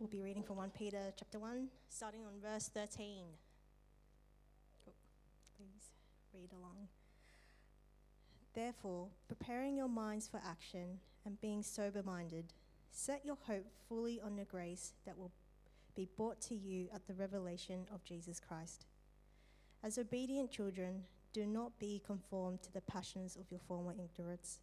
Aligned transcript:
We'll 0.00 0.08
be 0.08 0.22
reading 0.22 0.42
from 0.42 0.56
1 0.56 0.70
Peter 0.70 1.12
chapter 1.14 1.38
1, 1.38 1.68
starting 1.90 2.24
on 2.24 2.32
verse 2.42 2.70
13. 2.72 3.24
Cool. 4.82 4.94
Please 5.58 5.92
read 6.32 6.48
along. 6.54 6.88
Therefore, 8.54 9.08
preparing 9.28 9.76
your 9.76 9.90
minds 9.90 10.26
for 10.26 10.40
action 10.42 11.00
and 11.26 11.38
being 11.42 11.62
sober 11.62 12.02
minded, 12.02 12.54
set 12.90 13.26
your 13.26 13.36
hope 13.46 13.66
fully 13.90 14.18
on 14.24 14.36
the 14.36 14.46
grace 14.46 14.94
that 15.04 15.18
will 15.18 15.32
be 15.94 16.08
brought 16.16 16.40
to 16.40 16.54
you 16.54 16.88
at 16.94 17.06
the 17.06 17.12
revelation 17.12 17.84
of 17.92 18.02
Jesus 18.02 18.40
Christ. 18.40 18.86
As 19.84 19.98
obedient 19.98 20.50
children, 20.50 21.02
do 21.34 21.44
not 21.44 21.78
be 21.78 22.00
conformed 22.06 22.62
to 22.62 22.72
the 22.72 22.80
passions 22.80 23.36
of 23.36 23.50
your 23.50 23.60
former 23.68 23.92
ignorance, 24.02 24.60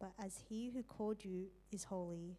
but 0.00 0.10
as 0.18 0.40
he 0.48 0.72
who 0.74 0.82
called 0.82 1.24
you 1.24 1.46
is 1.70 1.84
holy, 1.84 2.38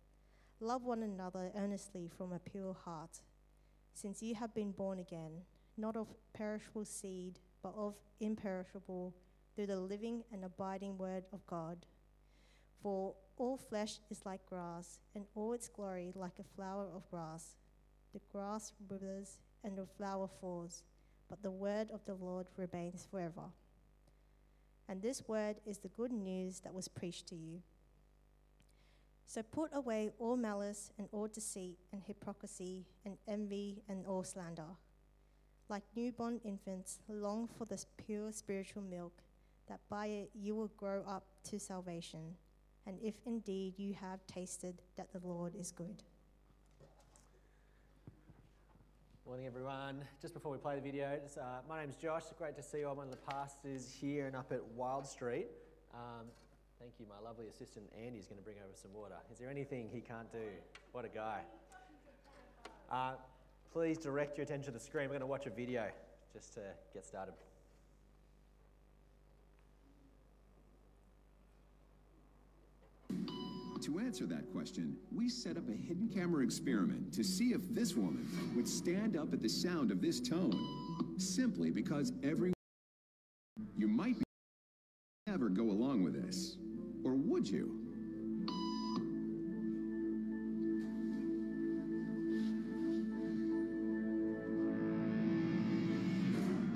Love 0.63 0.83
one 0.83 1.01
another 1.01 1.51
earnestly 1.57 2.07
from 2.15 2.31
a 2.31 2.37
pure 2.37 2.75
heart, 2.85 3.21
since 3.95 4.21
you 4.21 4.35
have 4.35 4.53
been 4.53 4.71
born 4.71 4.99
again, 4.99 5.41
not 5.75 5.97
of 5.97 6.13
perishable 6.33 6.85
seed, 6.85 7.39
but 7.63 7.73
of 7.75 7.95
imperishable, 8.19 9.11
through 9.55 9.65
the 9.65 9.79
living 9.79 10.23
and 10.31 10.45
abiding 10.45 10.99
word 10.99 11.23
of 11.33 11.43
God. 11.47 11.87
For 12.83 13.15
all 13.37 13.57
flesh 13.57 13.97
is 14.11 14.21
like 14.23 14.45
grass, 14.45 14.99
and 15.15 15.25
all 15.33 15.53
its 15.53 15.67
glory 15.67 16.11
like 16.15 16.37
a 16.37 16.55
flower 16.55 16.87
of 16.95 17.09
grass. 17.09 17.55
The 18.13 18.21
grass 18.31 18.71
withers 18.87 19.39
and 19.63 19.75
the 19.75 19.87
flower 19.97 20.29
falls, 20.39 20.83
but 21.27 21.41
the 21.41 21.49
word 21.49 21.89
of 21.91 22.05
the 22.05 22.13
Lord 22.13 22.45
remains 22.55 23.07
forever. 23.09 23.49
And 24.87 25.01
this 25.01 25.27
word 25.27 25.55
is 25.65 25.79
the 25.79 25.87
good 25.87 26.11
news 26.11 26.59
that 26.59 26.75
was 26.75 26.87
preached 26.87 27.27
to 27.29 27.35
you. 27.35 27.63
So 29.25 29.41
put 29.43 29.71
away 29.73 30.11
all 30.19 30.35
malice 30.35 30.91
and 30.97 31.07
all 31.11 31.27
deceit 31.27 31.77
and 31.93 32.01
hypocrisy 32.05 32.85
and 33.05 33.17
envy 33.27 33.81
and 33.87 34.05
all 34.05 34.23
slander. 34.23 34.75
Like 35.69 35.83
newborn 35.95 36.41
infants, 36.43 36.99
long 37.07 37.47
for 37.57 37.65
the 37.65 37.81
pure 38.05 38.31
spiritual 38.31 38.83
milk, 38.83 39.21
that 39.67 39.79
by 39.89 40.07
it 40.07 40.31
you 40.33 40.53
will 40.53 40.71
grow 40.75 41.03
up 41.07 41.23
to 41.49 41.59
salvation. 41.59 42.35
And 42.85 42.97
if 43.01 43.15
indeed 43.25 43.75
you 43.77 43.93
have 43.93 44.25
tasted 44.27 44.81
that 44.97 45.13
the 45.13 45.25
Lord 45.25 45.55
is 45.55 45.71
good. 45.71 46.03
Morning, 49.25 49.45
everyone. 49.45 50.01
Just 50.21 50.33
before 50.33 50.51
we 50.51 50.57
play 50.57 50.75
the 50.75 50.81
video, 50.81 51.17
uh, 51.39 51.43
my 51.69 51.79
name's 51.79 51.95
Josh. 51.95 52.23
Great 52.37 52.57
to 52.57 52.63
see 52.63 52.79
you. 52.79 52.89
I'm 52.89 52.97
one 52.97 53.05
of 53.05 53.11
the 53.11 53.31
pastors 53.31 53.89
here 53.89 54.27
and 54.27 54.35
up 54.35 54.51
at 54.51 54.61
Wild 54.75 55.07
Street. 55.07 55.47
Um, 55.93 56.25
thank 56.81 56.93
you. 56.99 57.05
My 57.07 57.23
lovely 57.23 57.45
assistant 57.47 57.85
Andy 58.03 58.17
is 58.17 58.25
going 58.25 58.39
to 58.39 58.43
bring 58.43 58.57
over 58.57 58.73
some 58.73 58.91
water. 58.93 59.15
Is 59.31 59.37
there 59.37 59.49
anything 59.49 59.87
he 59.93 60.01
can't 60.01 60.31
do? 60.31 60.39
What 60.93 61.05
a 61.05 61.09
guy. 61.09 61.41
Uh, 62.91 63.11
please 63.71 63.97
direct 63.99 64.37
your 64.37 64.43
attention 64.43 64.65
to 64.65 64.71
the 64.71 64.83
screen. 64.83 65.05
We're 65.05 65.19
going 65.19 65.21
to 65.21 65.27
watch 65.27 65.45
a 65.45 65.51
video 65.51 65.89
just 66.33 66.55
to 66.55 66.61
get 66.93 67.05
started. 67.05 67.35
To 73.81 73.99
answer 73.99 74.25
that 74.25 74.51
question, 74.51 74.95
we 75.15 75.27
set 75.29 75.57
up 75.57 75.67
a 75.67 75.73
hidden 75.73 76.09
camera 76.13 76.43
experiment 76.43 77.13
to 77.13 77.23
see 77.23 77.49
if 77.49 77.61
this 77.73 77.95
woman 77.95 78.27
would 78.55 78.67
stand 78.67 79.17
up 79.17 79.33
at 79.33 79.41
the 79.41 79.49
sound 79.49 79.91
of 79.91 80.01
this 80.01 80.19
tone. 80.19 81.15
Simply 81.17 81.69
because 81.69 82.11
every 82.23 82.53
you 83.77 83.87
might 83.87 84.17
be 84.17 84.23
never 85.27 85.49
go 85.49 85.63
along 85.63 86.03
with 86.03 86.13
this. 86.13 86.57
Would 87.41 87.49
you? 87.49 87.71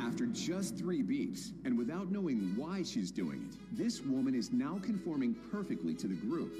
After 0.01 0.25
just 0.25 0.75
three 0.75 1.03
beeps, 1.03 1.51
and 1.65 1.77
without 1.77 2.11
knowing 2.11 2.53
why 2.55 2.81
she's 2.81 3.11
doing 3.11 3.47
it, 3.47 3.77
this 3.77 4.01
woman 4.01 4.33
is 4.33 4.51
now 4.51 4.79
conforming 4.81 5.35
perfectly 5.51 5.93
to 5.93 6.07
the 6.07 6.15
group. 6.15 6.51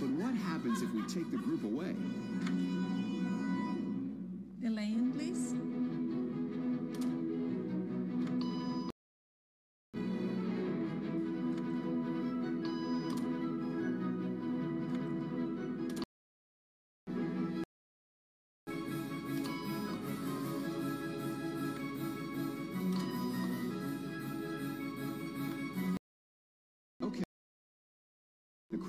But 0.00 0.08
what 0.10 0.34
happens 0.34 0.82
if 0.82 0.92
we 0.92 1.02
take 1.02 1.30
the 1.30 1.36
group 1.36 1.62
away? 1.62 1.94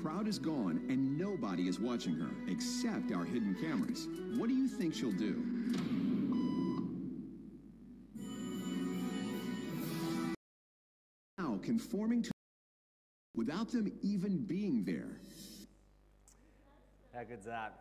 Crowd 0.02 0.28
is 0.28 0.40
gone 0.40 0.86
and 0.90 1.18
nobody 1.18 1.68
is 1.68 1.80
watching 1.80 2.16
her 2.16 2.30
except 2.48 3.12
our 3.12 3.26
hidden 3.26 3.56
cameras. 3.60 4.08
What 4.38 4.48
do 4.48 4.56
you 4.56 4.68
think 4.68 4.94
she'll 4.94 5.12
do? 5.12 5.44
Now 11.38 11.60
conforming 11.64 12.24
to 12.24 12.32
without 13.36 13.72
them 13.72 13.92
even 14.02 14.38
being 14.46 14.84
there. 14.84 15.20
How 17.14 17.24
good's 17.24 17.46
that? 17.46 17.80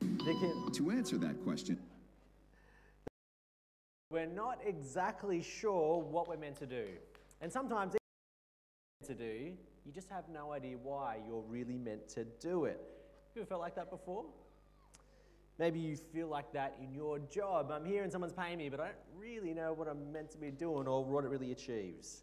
They 0.00 0.34
can- 0.34 0.72
To 0.72 0.90
answer 0.90 1.18
that 1.18 1.40
question, 1.44 1.78
we're 4.10 4.26
not 4.26 4.58
exactly 4.64 5.42
sure 5.42 6.00
what 6.02 6.28
we're 6.28 6.36
meant 6.36 6.56
to 6.58 6.66
do. 6.66 6.88
And 7.40 7.52
sometimes 7.52 7.94
to 9.04 9.14
do, 9.14 9.56
you 9.84 9.92
just 9.92 10.08
have 10.10 10.28
no 10.28 10.52
idea 10.52 10.76
why 10.82 11.18
you're 11.26 11.44
really 11.48 11.76
meant 11.76 12.08
to 12.10 12.24
do 12.40 12.64
it. 12.64 12.80
Have 12.80 13.36
You 13.36 13.42
ever 13.42 13.48
felt 13.48 13.60
like 13.60 13.74
that 13.76 13.90
before? 13.90 14.24
Maybe 15.58 15.78
you 15.78 15.96
feel 15.96 16.28
like 16.28 16.52
that 16.52 16.76
in 16.82 16.94
your 16.94 17.18
job. 17.18 17.70
I'm 17.70 17.84
here 17.84 18.02
and 18.02 18.10
someone's 18.10 18.32
paying 18.32 18.58
me, 18.58 18.68
but 18.68 18.80
I 18.80 18.86
don't 18.86 18.96
really 19.16 19.52
know 19.52 19.72
what 19.72 19.88
I'm 19.88 20.12
meant 20.12 20.30
to 20.32 20.38
be 20.38 20.50
doing 20.50 20.86
or 20.86 21.04
what 21.04 21.24
it 21.24 21.28
really 21.28 21.52
achieves. 21.52 22.22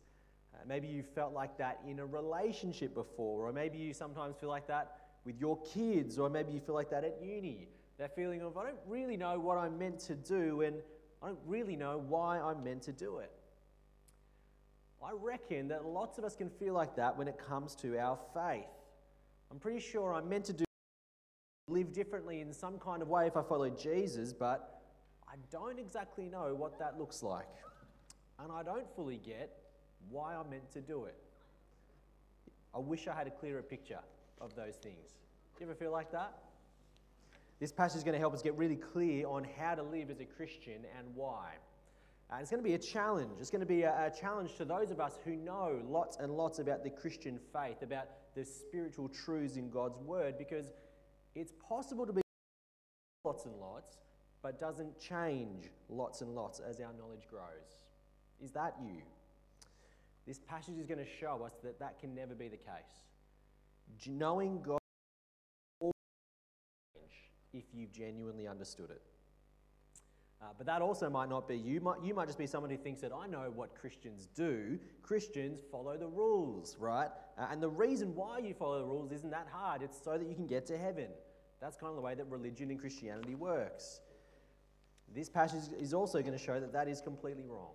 Uh, 0.53 0.57
maybe 0.67 0.87
you 0.87 1.03
felt 1.03 1.33
like 1.33 1.57
that 1.57 1.79
in 1.87 1.99
a 1.99 2.05
relationship 2.05 2.93
before, 2.93 3.47
or 3.47 3.53
maybe 3.53 3.77
you 3.77 3.93
sometimes 3.93 4.35
feel 4.39 4.49
like 4.49 4.67
that 4.67 4.95
with 5.25 5.39
your 5.39 5.61
kids, 5.61 6.17
or 6.17 6.29
maybe 6.29 6.51
you 6.51 6.59
feel 6.59 6.75
like 6.75 6.89
that 6.89 7.03
at 7.03 7.21
uni. 7.21 7.67
That 7.97 8.15
feeling 8.15 8.41
of, 8.41 8.57
I 8.57 8.63
don't 8.63 8.79
really 8.87 9.17
know 9.17 9.39
what 9.39 9.57
I'm 9.57 9.77
meant 9.77 9.99
to 10.01 10.15
do, 10.15 10.61
and 10.61 10.77
I 11.21 11.27
don't 11.27 11.39
really 11.45 11.75
know 11.75 12.03
why 12.07 12.39
I'm 12.39 12.63
meant 12.63 12.81
to 12.83 12.91
do 12.91 13.19
it. 13.19 13.31
I 15.03 15.11
reckon 15.13 15.69
that 15.69 15.85
lots 15.85 16.17
of 16.17 16.25
us 16.25 16.35
can 16.35 16.49
feel 16.49 16.73
like 16.73 16.95
that 16.97 17.17
when 17.17 17.27
it 17.27 17.37
comes 17.37 17.75
to 17.75 17.97
our 17.97 18.17
faith. 18.33 18.65
I'm 19.49 19.59
pretty 19.59 19.79
sure 19.79 20.13
I'm 20.13 20.27
meant 20.27 20.45
to 20.45 20.53
do 20.53 20.65
live 21.69 21.93
differently 21.93 22.41
in 22.41 22.51
some 22.51 22.77
kind 22.79 23.01
of 23.01 23.07
way 23.07 23.27
if 23.27 23.37
I 23.37 23.43
follow 23.43 23.69
Jesus, 23.69 24.33
but 24.33 24.81
I 25.27 25.35
don't 25.51 25.79
exactly 25.79 26.25
know 26.25 26.55
what 26.55 26.79
that 26.79 26.97
looks 26.97 27.23
like. 27.23 27.47
And 28.39 28.51
I 28.51 28.63
don't 28.63 28.87
fully 28.95 29.17
get 29.17 29.55
why 30.09 30.35
I'm 30.35 30.49
meant 30.49 30.71
to 30.73 30.81
do 30.81 31.05
it. 31.05 31.15
I 32.73 32.79
wish 32.79 33.07
I 33.07 33.13
had 33.13 33.27
a 33.27 33.31
clearer 33.31 33.61
picture 33.61 33.99
of 34.41 34.55
those 34.55 34.75
things. 34.75 35.15
Do 35.57 35.63
you 35.63 35.65
ever 35.65 35.75
feel 35.75 35.91
like 35.91 36.11
that? 36.11 36.33
This 37.59 37.71
passage 37.71 37.97
is 37.97 38.03
going 38.03 38.13
to 38.13 38.19
help 38.19 38.33
us 38.33 38.41
get 38.41 38.57
really 38.57 38.77
clear 38.77 39.27
on 39.27 39.45
how 39.57 39.75
to 39.75 39.83
live 39.83 40.09
as 40.09 40.19
a 40.21 40.25
Christian 40.25 40.85
and 40.97 41.07
why. 41.13 41.53
Uh, 42.31 42.37
it's 42.39 42.51
going 42.51 42.61
to 42.61 42.67
be 42.67 42.75
a 42.75 42.79
challenge. 42.79 43.31
It's 43.39 43.49
going 43.49 43.61
to 43.61 43.65
be 43.65 43.81
a, 43.83 44.05
a 44.05 44.11
challenge 44.11 44.55
to 44.57 44.65
those 44.65 44.91
of 44.91 44.99
us 44.99 45.17
who 45.25 45.35
know 45.35 45.81
lots 45.87 46.17
and 46.17 46.31
lots 46.31 46.59
about 46.59 46.83
the 46.83 46.89
Christian 46.89 47.39
faith, 47.51 47.81
about 47.81 48.05
the 48.35 48.45
spiritual 48.45 49.09
truths 49.09 49.55
in 49.55 49.69
God's 49.69 49.97
Word, 49.97 50.37
because 50.37 50.71
it's 51.33 51.53
possible 51.67 52.05
to 52.05 52.13
be 52.13 52.21
lots 53.25 53.45
and 53.45 53.55
lots, 53.55 53.97
but 54.43 54.59
doesn't 54.59 54.99
change 54.99 55.65
lots 55.89 56.21
and 56.21 56.35
lots 56.35 56.59
as 56.59 56.79
our 56.79 56.93
knowledge 56.99 57.27
grows. 57.27 57.81
Is 58.43 58.51
that 58.51 58.75
you? 58.81 59.01
This 60.27 60.39
passage 60.39 60.77
is 60.77 60.85
going 60.85 60.99
to 60.99 61.11
show 61.19 61.41
us 61.43 61.53
that 61.63 61.79
that 61.79 61.99
can 61.99 62.13
never 62.13 62.35
be 62.35 62.47
the 62.47 62.57
case. 62.57 63.01
Knowing 64.07 64.61
God 64.61 64.79
will 65.79 65.91
change 66.95 67.11
if 67.53 67.63
you've 67.73 67.91
genuinely 67.91 68.47
understood 68.47 68.91
it. 68.91 69.01
Uh, 70.41 70.45
but 70.57 70.65
that 70.65 70.81
also 70.81 71.09
might 71.09 71.27
not 71.27 71.47
be 71.47 71.57
you. 71.57 71.81
Might, 71.81 72.01
you 72.01 72.13
might 72.13 72.27
just 72.27 72.37
be 72.37 72.47
someone 72.47 72.71
who 72.71 72.77
thinks 72.77 73.01
that 73.01 73.11
I 73.11 73.27
know 73.27 73.51
what 73.53 73.75
Christians 73.75 74.29
do. 74.33 74.79
Christians 75.03 75.59
follow 75.69 75.97
the 75.97 76.07
rules, 76.07 76.77
right? 76.79 77.09
Uh, 77.37 77.47
and 77.51 77.61
the 77.61 77.69
reason 77.69 78.15
why 78.15 78.39
you 78.39 78.53
follow 78.53 78.79
the 78.79 78.85
rules 78.85 79.11
isn't 79.11 79.31
that 79.31 79.47
hard. 79.51 79.81
It's 79.81 80.01
so 80.01 80.17
that 80.17 80.25
you 80.27 80.35
can 80.35 80.47
get 80.47 80.65
to 80.67 80.77
heaven. 80.77 81.07
That's 81.59 81.75
kind 81.75 81.89
of 81.89 81.97
the 81.97 82.01
way 82.01 82.15
that 82.15 82.25
religion 82.29 82.69
and 82.69 82.79
Christianity 82.79 83.35
works. 83.35 83.99
This 85.13 85.27
passage 85.27 85.73
is 85.77 85.93
also 85.93 86.21
going 86.21 86.37
to 86.37 86.43
show 86.43 86.59
that 86.59 86.71
that 86.71 86.87
is 86.87 87.01
completely 87.01 87.43
wrong. 87.45 87.73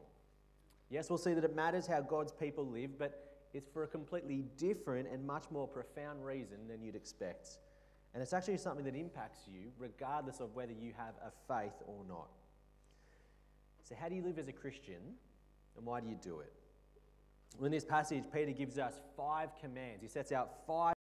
Yes, 0.89 1.11
we'll 1.11 1.19
see 1.19 1.35
that 1.35 1.45
it 1.45 1.55
matters 1.55 1.87
how 1.87 2.01
God's 2.01 2.33
people 2.33 2.67
live, 2.67 2.99
but 2.99 3.43
it's 3.53 3.67
for 3.67 3.83
a 3.83 3.87
completely 3.87 4.45
different 4.57 5.09
and 5.13 5.27
much 5.27 5.45
more 5.51 5.69
profound 5.69 6.25
reason 6.25 6.67
than 6.69 6.83
you'd 6.83 6.97
expect. 6.97 7.59
And 8.15 8.23
it's 8.23 8.33
actually 8.33 8.57
something 8.59 8.85
that 8.85 8.95
impacts 8.95 9.41
you 9.47 9.71
regardless 9.79 10.41
of 10.41 10.55
whether 10.55 10.73
you 10.73 10.93
have 10.97 11.15
a 11.27 11.31
faith 11.53 11.75
or 11.87 12.05
not. 12.09 12.29
So, 13.85 13.95
how 13.95 14.09
do 14.09 14.15
you 14.15 14.23
live 14.23 14.39
as 14.39 14.49
a 14.49 14.53
Christian 14.53 15.01
and 15.77 15.85
why 15.85 16.01
do 16.01 16.09
you 16.09 16.17
do 16.23 16.41
it? 16.41 16.53
Well, 17.59 17.67
in 17.67 17.73
this 17.73 17.85
passage, 17.85 18.25
Peter 18.33 18.53
gives 18.53 18.79
us 18.79 18.95
five 19.17 19.51
commands. 19.61 20.03
He 20.03 20.09
sets 20.09 20.33
out 20.33 20.67
five 20.67 20.95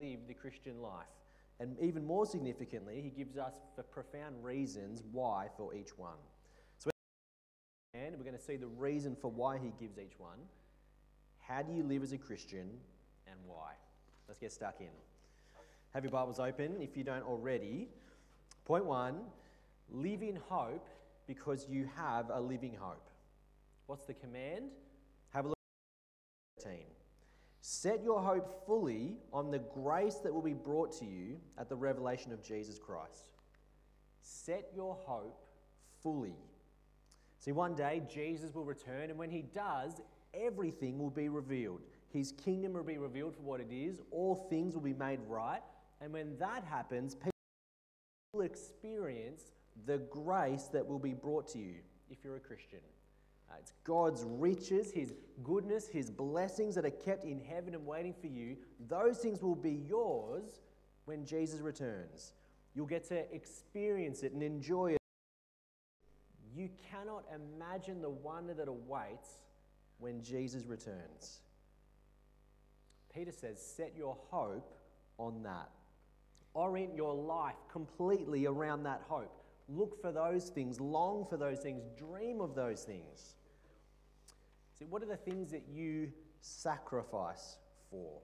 live 0.00 0.20
the 0.28 0.34
Christian 0.34 0.80
life. 0.80 1.06
And 1.60 1.76
even 1.80 2.04
more 2.04 2.24
significantly, 2.26 3.00
he 3.02 3.10
gives 3.10 3.36
us 3.36 3.54
the 3.76 3.82
profound 3.82 4.44
reasons 4.44 5.02
why 5.10 5.48
for 5.56 5.74
each 5.74 5.96
one. 5.96 6.18
So, 6.78 6.90
and 7.94 8.16
we're 8.16 8.22
going 8.22 8.36
to 8.36 8.42
see 8.42 8.56
the 8.56 8.68
reason 8.68 9.16
for 9.20 9.30
why 9.30 9.58
he 9.58 9.72
gives 9.80 9.98
each 9.98 10.18
one. 10.18 10.38
How 11.40 11.62
do 11.62 11.72
you 11.72 11.82
live 11.82 12.02
as 12.02 12.12
a 12.12 12.18
Christian 12.18 12.68
and 13.26 13.36
why? 13.46 13.72
Let's 14.28 14.38
get 14.38 14.52
stuck 14.52 14.80
in. 14.80 14.86
Have 15.94 16.04
your 16.04 16.12
Bibles 16.12 16.38
open 16.38 16.76
if 16.80 16.96
you 16.96 17.02
don't 17.02 17.24
already. 17.24 17.88
Point 18.64 18.84
one 18.84 19.20
live 19.90 20.22
in 20.22 20.38
hope 20.48 20.86
because 21.28 21.68
you 21.68 21.88
have 21.94 22.30
a 22.30 22.40
living 22.40 22.74
hope. 22.74 23.08
What's 23.86 24.06
the 24.06 24.14
command? 24.14 24.70
Have 25.32 25.44
a 25.44 25.48
look 25.48 25.58
at 26.56 26.64
13. 26.64 26.80
Set 27.60 28.02
your 28.02 28.20
hope 28.20 28.66
fully 28.66 29.18
on 29.32 29.50
the 29.50 29.58
grace 29.58 30.16
that 30.16 30.32
will 30.32 30.42
be 30.42 30.54
brought 30.54 30.90
to 30.98 31.04
you 31.04 31.36
at 31.58 31.68
the 31.68 31.76
revelation 31.76 32.32
of 32.32 32.42
Jesus 32.42 32.78
Christ. 32.78 33.30
Set 34.22 34.70
your 34.74 34.94
hope 34.94 35.38
fully. 36.02 36.36
See, 37.38 37.52
one 37.52 37.74
day 37.74 38.02
Jesus 38.12 38.54
will 38.54 38.64
return, 38.64 39.10
and 39.10 39.18
when 39.18 39.30
he 39.30 39.42
does, 39.42 40.00
everything 40.34 40.98
will 40.98 41.10
be 41.10 41.28
revealed. 41.28 41.82
His 42.10 42.32
kingdom 42.32 42.72
will 42.72 42.82
be 42.82 42.98
revealed 42.98 43.36
for 43.36 43.42
what 43.42 43.60
it 43.60 43.70
is, 43.70 44.00
all 44.10 44.34
things 44.34 44.74
will 44.74 44.82
be 44.82 44.94
made 44.94 45.20
right. 45.28 45.60
And 46.00 46.12
when 46.12 46.38
that 46.38 46.64
happens, 46.64 47.14
people 47.14 47.30
will 48.32 48.42
experience 48.42 49.50
the 49.86 49.98
grace 50.10 50.64
that 50.72 50.86
will 50.86 50.98
be 50.98 51.14
brought 51.14 51.48
to 51.48 51.58
you 51.58 51.74
if 52.10 52.18
you're 52.24 52.36
a 52.36 52.40
Christian. 52.40 52.80
Uh, 53.50 53.54
it's 53.58 53.72
God's 53.84 54.24
riches, 54.26 54.92
His 54.92 55.14
goodness, 55.42 55.88
His 55.88 56.10
blessings 56.10 56.74
that 56.74 56.84
are 56.84 56.90
kept 56.90 57.24
in 57.24 57.40
heaven 57.40 57.74
and 57.74 57.86
waiting 57.86 58.14
for 58.18 58.26
you. 58.26 58.56
Those 58.88 59.18
things 59.18 59.42
will 59.42 59.54
be 59.54 59.82
yours 59.88 60.60
when 61.06 61.24
Jesus 61.24 61.60
returns. 61.60 62.32
You'll 62.74 62.86
get 62.86 63.08
to 63.08 63.34
experience 63.34 64.22
it 64.22 64.32
and 64.32 64.42
enjoy 64.42 64.92
it. 64.92 64.98
You 66.54 66.68
cannot 66.90 67.24
imagine 67.34 68.02
the 68.02 68.10
wonder 68.10 68.52
that 68.54 68.68
awaits 68.68 69.28
when 69.98 70.22
Jesus 70.22 70.64
returns. 70.64 71.40
Peter 73.14 73.32
says, 73.32 73.60
set 73.60 73.94
your 73.96 74.16
hope 74.30 74.74
on 75.18 75.42
that. 75.42 75.70
Orient 76.54 76.94
your 76.94 77.14
life 77.14 77.56
completely 77.70 78.46
around 78.46 78.82
that 78.84 79.02
hope. 79.08 79.42
Look 79.68 80.00
for 80.00 80.12
those 80.12 80.48
things, 80.48 80.80
long 80.80 81.26
for 81.28 81.36
those 81.36 81.58
things, 81.58 81.82
dream 81.96 82.40
of 82.40 82.54
those 82.54 82.82
things. 82.84 83.34
See, 84.78 84.84
what 84.84 85.02
are 85.02 85.06
the 85.06 85.16
things 85.16 85.50
that 85.50 85.64
you 85.68 86.12
sacrifice 86.40 87.58
for? 87.90 88.20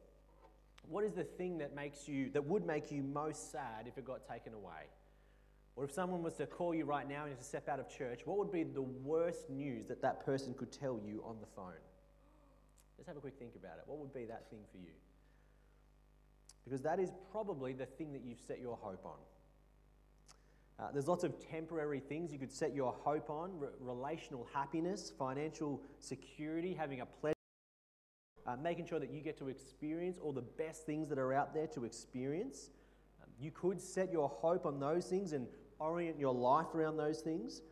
What 0.88 1.04
is 1.04 1.12
the 1.14 1.24
thing 1.24 1.58
that 1.58 1.74
makes 1.74 2.08
you 2.08 2.30
that 2.30 2.44
would 2.44 2.66
make 2.66 2.90
you 2.90 3.02
most 3.02 3.50
sad 3.50 3.86
if 3.86 3.98
it 3.98 4.04
got 4.04 4.26
taken 4.28 4.54
away? 4.54 4.88
Or 5.76 5.84
if 5.84 5.92
someone 5.92 6.22
was 6.22 6.34
to 6.34 6.46
call 6.46 6.74
you 6.74 6.84
right 6.84 7.08
now 7.08 7.22
and 7.22 7.32
you 7.32 7.36
to 7.36 7.42
step 7.42 7.68
out 7.68 7.80
of 7.80 7.88
church, 7.88 8.20
what 8.24 8.38
would 8.38 8.52
be 8.52 8.62
the 8.62 8.82
worst 8.82 9.50
news 9.50 9.88
that 9.88 10.00
that 10.02 10.24
person 10.24 10.54
could 10.54 10.70
tell 10.70 11.00
you 11.04 11.22
on 11.26 11.36
the 11.40 11.46
phone? 11.56 11.72
Let's 12.96 13.08
have 13.08 13.16
a 13.16 13.20
quick 13.20 13.34
think 13.38 13.56
about 13.56 13.78
it. 13.78 13.84
What 13.86 13.98
would 13.98 14.14
be 14.14 14.24
that 14.26 14.48
thing 14.50 14.60
for 14.70 14.78
you? 14.78 14.92
Because 16.64 16.80
that 16.82 17.00
is 17.00 17.10
probably 17.32 17.72
the 17.72 17.86
thing 17.86 18.12
that 18.12 18.22
you've 18.24 18.40
set 18.40 18.60
your 18.60 18.78
hope 18.80 19.04
on. 19.04 19.18
Uh, 20.78 20.90
there's 20.92 21.06
lots 21.06 21.22
of 21.22 21.38
temporary 21.50 22.00
things 22.00 22.32
you 22.32 22.38
could 22.38 22.50
set 22.50 22.74
your 22.74 22.92
hope 22.92 23.30
on 23.30 23.58
re- 23.58 23.68
relational 23.78 24.46
happiness, 24.52 25.12
financial 25.16 25.80
security, 26.00 26.74
having 26.74 27.00
a 27.00 27.06
pleasure, 27.06 27.34
uh, 28.46 28.56
making 28.56 28.84
sure 28.86 28.98
that 28.98 29.10
you 29.10 29.20
get 29.20 29.38
to 29.38 29.48
experience 29.48 30.18
all 30.20 30.32
the 30.32 30.42
best 30.42 30.84
things 30.84 31.08
that 31.08 31.18
are 31.18 31.32
out 31.32 31.54
there 31.54 31.68
to 31.68 31.84
experience. 31.84 32.70
Um, 33.22 33.30
you 33.38 33.52
could 33.52 33.80
set 33.80 34.10
your 34.10 34.28
hope 34.28 34.66
on 34.66 34.80
those 34.80 35.06
things 35.06 35.32
and 35.32 35.46
orient 35.78 36.18
your 36.18 36.34
life 36.34 36.74
around 36.74 36.96
those 36.96 37.20
things. 37.20 37.62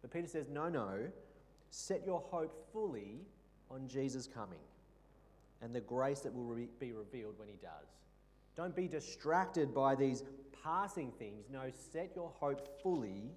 But 0.00 0.10
Peter 0.10 0.26
says, 0.26 0.48
no, 0.48 0.70
no, 0.70 1.10
set 1.68 2.06
your 2.06 2.20
hope 2.20 2.72
fully 2.72 3.20
on 3.70 3.86
Jesus 3.86 4.26
coming 4.26 4.58
and 5.62 5.74
the 5.74 5.80
grace 5.80 6.20
that 6.20 6.34
will 6.34 6.44
re- 6.44 6.68
be 6.78 6.92
revealed 6.92 7.38
when 7.38 7.48
he 7.48 7.56
does. 7.60 7.99
Don't 8.60 8.76
be 8.76 8.88
distracted 8.88 9.72
by 9.72 9.94
these 9.94 10.22
passing 10.62 11.12
things. 11.18 11.46
No, 11.50 11.62
set 11.92 12.12
your 12.14 12.30
hope 12.40 12.82
fully 12.82 13.30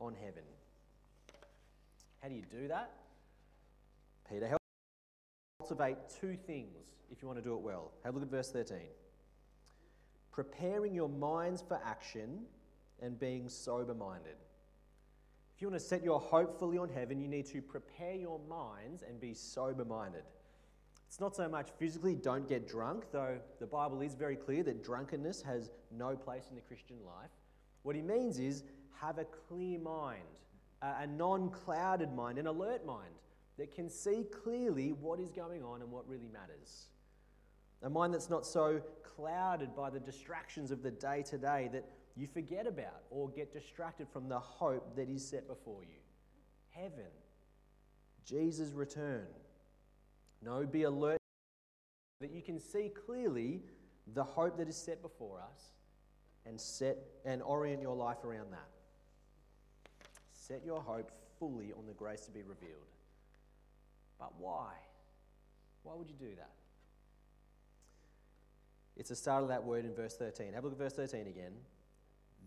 on 0.00 0.14
heaven. 0.14 0.44
How 2.22 2.28
do 2.28 2.36
you 2.36 2.44
do 2.48 2.68
that? 2.68 2.92
Peter 4.30 4.46
helps 4.46 4.62
cultivate 5.58 5.96
two 6.20 6.36
things 6.36 6.92
if 7.10 7.20
you 7.20 7.26
want 7.26 7.40
to 7.40 7.44
do 7.44 7.54
it 7.54 7.60
well. 7.60 7.90
Have 8.04 8.14
a 8.14 8.18
look 8.20 8.28
at 8.28 8.30
verse 8.30 8.52
13. 8.52 8.78
Preparing 10.30 10.94
your 10.94 11.08
minds 11.08 11.60
for 11.60 11.80
action 11.84 12.42
and 13.02 13.18
being 13.18 13.48
sober 13.48 13.94
minded. 13.94 14.36
If 15.56 15.60
you 15.60 15.70
want 15.70 15.82
to 15.82 15.84
set 15.88 16.04
your 16.04 16.20
hope 16.20 16.56
fully 16.56 16.78
on 16.78 16.88
heaven, 16.88 17.20
you 17.20 17.26
need 17.26 17.46
to 17.46 17.60
prepare 17.60 18.14
your 18.14 18.38
minds 18.48 19.02
and 19.02 19.20
be 19.20 19.34
sober 19.34 19.84
minded. 19.84 20.22
It's 21.08 21.20
not 21.20 21.34
so 21.34 21.48
much 21.48 21.70
physically, 21.78 22.14
don't 22.14 22.46
get 22.46 22.68
drunk, 22.68 23.06
though 23.12 23.38
the 23.60 23.66
Bible 23.66 24.02
is 24.02 24.14
very 24.14 24.36
clear 24.36 24.62
that 24.64 24.84
drunkenness 24.84 25.40
has 25.42 25.70
no 25.90 26.14
place 26.14 26.44
in 26.50 26.54
the 26.54 26.60
Christian 26.60 26.98
life. 27.04 27.30
What 27.82 27.96
he 27.96 28.02
means 28.02 28.38
is 28.38 28.62
have 29.00 29.18
a 29.18 29.24
clear 29.24 29.78
mind, 29.78 30.20
a 30.82 31.06
non 31.06 31.50
clouded 31.50 32.12
mind, 32.12 32.38
an 32.38 32.46
alert 32.46 32.84
mind 32.84 33.14
that 33.56 33.74
can 33.74 33.88
see 33.88 34.26
clearly 34.42 34.92
what 34.92 35.18
is 35.18 35.30
going 35.30 35.64
on 35.64 35.80
and 35.80 35.90
what 35.90 36.06
really 36.06 36.28
matters. 36.30 36.88
A 37.82 37.88
mind 37.88 38.12
that's 38.12 38.28
not 38.28 38.44
so 38.44 38.82
clouded 39.02 39.74
by 39.74 39.88
the 39.88 40.00
distractions 40.00 40.70
of 40.70 40.82
the 40.82 40.90
day 40.90 41.22
to 41.30 41.38
day 41.38 41.70
that 41.72 41.84
you 42.16 42.26
forget 42.26 42.66
about 42.66 43.02
or 43.10 43.30
get 43.30 43.52
distracted 43.52 44.08
from 44.12 44.28
the 44.28 44.38
hope 44.38 44.94
that 44.96 45.08
is 45.08 45.26
set 45.26 45.48
before 45.48 45.84
you. 45.84 45.98
Heaven, 46.70 47.10
Jesus' 48.24 48.72
return. 48.72 49.26
No, 50.44 50.64
be 50.64 50.84
alert 50.84 51.18
that 52.20 52.30
you 52.30 52.42
can 52.42 52.58
see 52.58 52.90
clearly 53.06 53.62
the 54.14 54.24
hope 54.24 54.56
that 54.58 54.68
is 54.68 54.76
set 54.76 55.02
before 55.02 55.40
us 55.40 55.72
and 56.46 56.60
set 56.60 56.98
and 57.24 57.42
orient 57.42 57.82
your 57.82 57.94
life 57.94 58.24
around 58.24 58.52
that. 58.52 58.68
Set 60.32 60.62
your 60.64 60.80
hope 60.80 61.10
fully 61.38 61.72
on 61.76 61.86
the 61.86 61.92
grace 61.92 62.22
to 62.22 62.30
be 62.30 62.42
revealed. 62.42 62.86
But 64.18 64.32
why? 64.38 64.72
Why 65.82 65.94
would 65.94 66.08
you 66.08 66.16
do 66.18 66.34
that? 66.36 66.50
It's 68.96 69.10
the 69.10 69.16
start 69.16 69.42
of 69.42 69.48
that 69.48 69.62
word 69.62 69.84
in 69.84 69.94
verse 69.94 70.16
13. 70.16 70.52
Have 70.54 70.64
a 70.64 70.66
look 70.66 70.74
at 70.74 70.78
verse 70.78 70.94
13 70.94 71.28
again. 71.28 71.52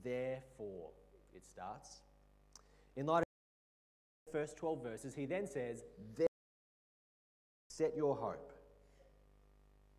Therefore, 0.03 0.89
it 1.33 1.45
starts. 1.45 2.01
In 2.98 3.05
light 3.05 3.19
of 3.19 3.25
the 4.25 4.31
first 4.39 4.57
12 4.57 4.83
verses, 4.83 5.15
he 5.15 5.25
then 5.25 5.48
says, 5.48 5.83
Set 7.81 7.97
your 7.97 8.15
hope. 8.15 8.53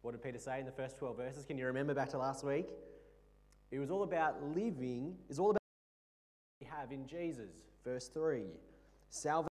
What 0.03 0.13
did 0.13 0.23
Peter 0.23 0.39
say 0.39 0.61
in 0.61 0.67
the 0.67 0.71
first 0.71 0.97
12 0.99 1.17
verses? 1.17 1.45
Can 1.45 1.59
you 1.59 1.67
remember 1.67 1.95
back 1.95 2.11
to 2.11 2.19
last 2.19 2.45
week? 2.45 2.69
It 3.73 3.81
was 3.81 3.91
all 3.91 4.05
about 4.05 4.41
living, 4.55 5.17
it's 5.29 5.41
all 5.41 5.51
about 5.51 5.63
we 6.61 6.69
have 6.69 6.93
in 6.93 7.09
Jesus. 7.09 7.51
Verse 7.83 8.07
3 8.07 8.45
salvation, 9.11 9.49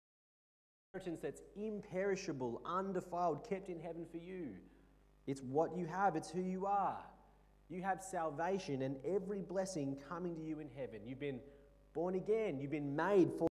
that's 1.22 1.44
imperishable, 1.56 2.64
undefiled, 2.66 3.48
kept 3.48 3.70
in 3.70 3.80
heaven 3.80 4.08
for 4.10 4.18
you. 4.18 4.56
It's 5.28 5.42
what 5.42 5.78
you 5.78 5.86
have, 5.86 6.16
it's 6.16 6.32
who 6.32 6.42
you 6.42 6.66
are. 6.66 7.04
You 7.70 7.84
have 7.84 8.02
salvation 8.02 8.82
and 8.82 8.96
every 9.06 9.44
blessing 9.44 9.98
coming 10.10 10.34
to 10.34 10.42
you 10.42 10.62
in 10.62 10.70
heaven. 10.76 11.02
You've 11.06 11.20
been 11.20 11.42
born 11.94 12.16
again, 12.16 12.58
you've 12.60 12.72
been 12.72 12.96
made 12.96 13.30
for. 13.38 13.48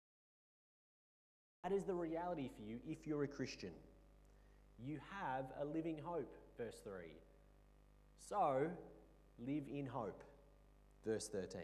That 1.63 1.73
is 1.73 1.85
the 1.85 1.95
reality 1.95 2.51
for 2.55 2.61
you 2.61 2.81
if 2.87 3.07
you're 3.07 3.23
a 3.23 3.29
Christian. 3.29 3.71
You 4.85 4.99
have 5.11 5.47
a 5.61 5.65
living 5.65 5.99
hope, 6.05 6.35
verse 6.57 6.81
3. 6.85 6.93
So, 8.29 8.69
live 9.45 9.65
in 9.73 9.87
hope, 9.87 10.23
verse 11.05 11.29
13. 11.29 11.61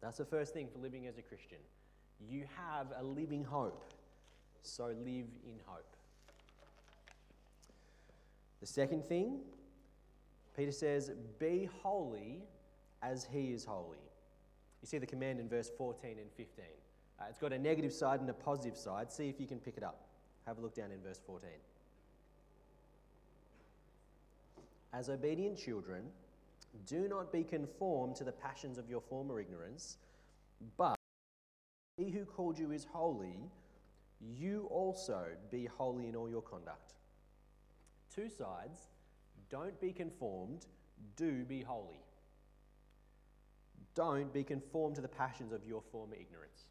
That's 0.00 0.18
the 0.18 0.24
first 0.24 0.52
thing 0.52 0.68
for 0.72 0.78
living 0.78 1.06
as 1.06 1.18
a 1.18 1.22
Christian. 1.22 1.58
You 2.20 2.44
have 2.56 2.88
a 2.98 3.02
living 3.02 3.44
hope, 3.44 3.84
so 4.62 4.86
live 4.86 5.26
in 5.44 5.58
hope. 5.66 5.96
The 8.60 8.66
second 8.66 9.04
thing, 9.04 9.40
Peter 10.56 10.72
says, 10.72 11.10
Be 11.38 11.68
holy 11.82 12.42
as 13.02 13.24
he 13.24 13.52
is 13.52 13.64
holy. 13.64 13.98
You 14.82 14.86
see 14.86 14.98
the 14.98 15.06
command 15.06 15.40
in 15.40 15.48
verse 15.48 15.70
14 15.76 16.10
and 16.18 16.30
15. 16.36 16.64
Uh, 17.18 17.24
it's 17.28 17.38
got 17.38 17.52
a 17.52 17.58
negative 17.58 17.92
side 17.92 18.20
and 18.20 18.28
a 18.28 18.34
positive 18.34 18.76
side. 18.76 19.12
See 19.12 19.28
if 19.28 19.40
you 19.40 19.46
can 19.46 19.58
pick 19.58 19.76
it 19.76 19.82
up. 19.82 20.05
Have 20.46 20.58
a 20.58 20.60
look 20.60 20.74
down 20.74 20.92
in 20.92 21.00
verse 21.00 21.20
14. 21.26 21.48
As 24.92 25.08
obedient 25.08 25.58
children, 25.58 26.04
do 26.86 27.08
not 27.08 27.32
be 27.32 27.42
conformed 27.42 28.16
to 28.16 28.24
the 28.24 28.32
passions 28.32 28.78
of 28.78 28.88
your 28.88 29.00
former 29.00 29.40
ignorance, 29.40 29.98
but 30.76 30.96
he 31.96 32.10
who 32.10 32.24
called 32.24 32.58
you 32.58 32.72
is 32.72 32.84
holy, 32.84 33.40
you 34.20 34.66
also 34.70 35.24
be 35.50 35.66
holy 35.66 36.08
in 36.08 36.16
all 36.16 36.28
your 36.28 36.42
conduct. 36.42 36.94
Two 38.14 38.28
sides. 38.28 38.88
Don't 39.50 39.78
be 39.80 39.92
conformed, 39.92 40.66
do 41.16 41.44
be 41.44 41.62
holy. 41.62 42.00
Don't 43.94 44.32
be 44.32 44.42
conformed 44.42 44.96
to 44.96 45.02
the 45.02 45.08
passions 45.08 45.52
of 45.52 45.64
your 45.64 45.82
former 45.92 46.14
ignorance. 46.14 46.64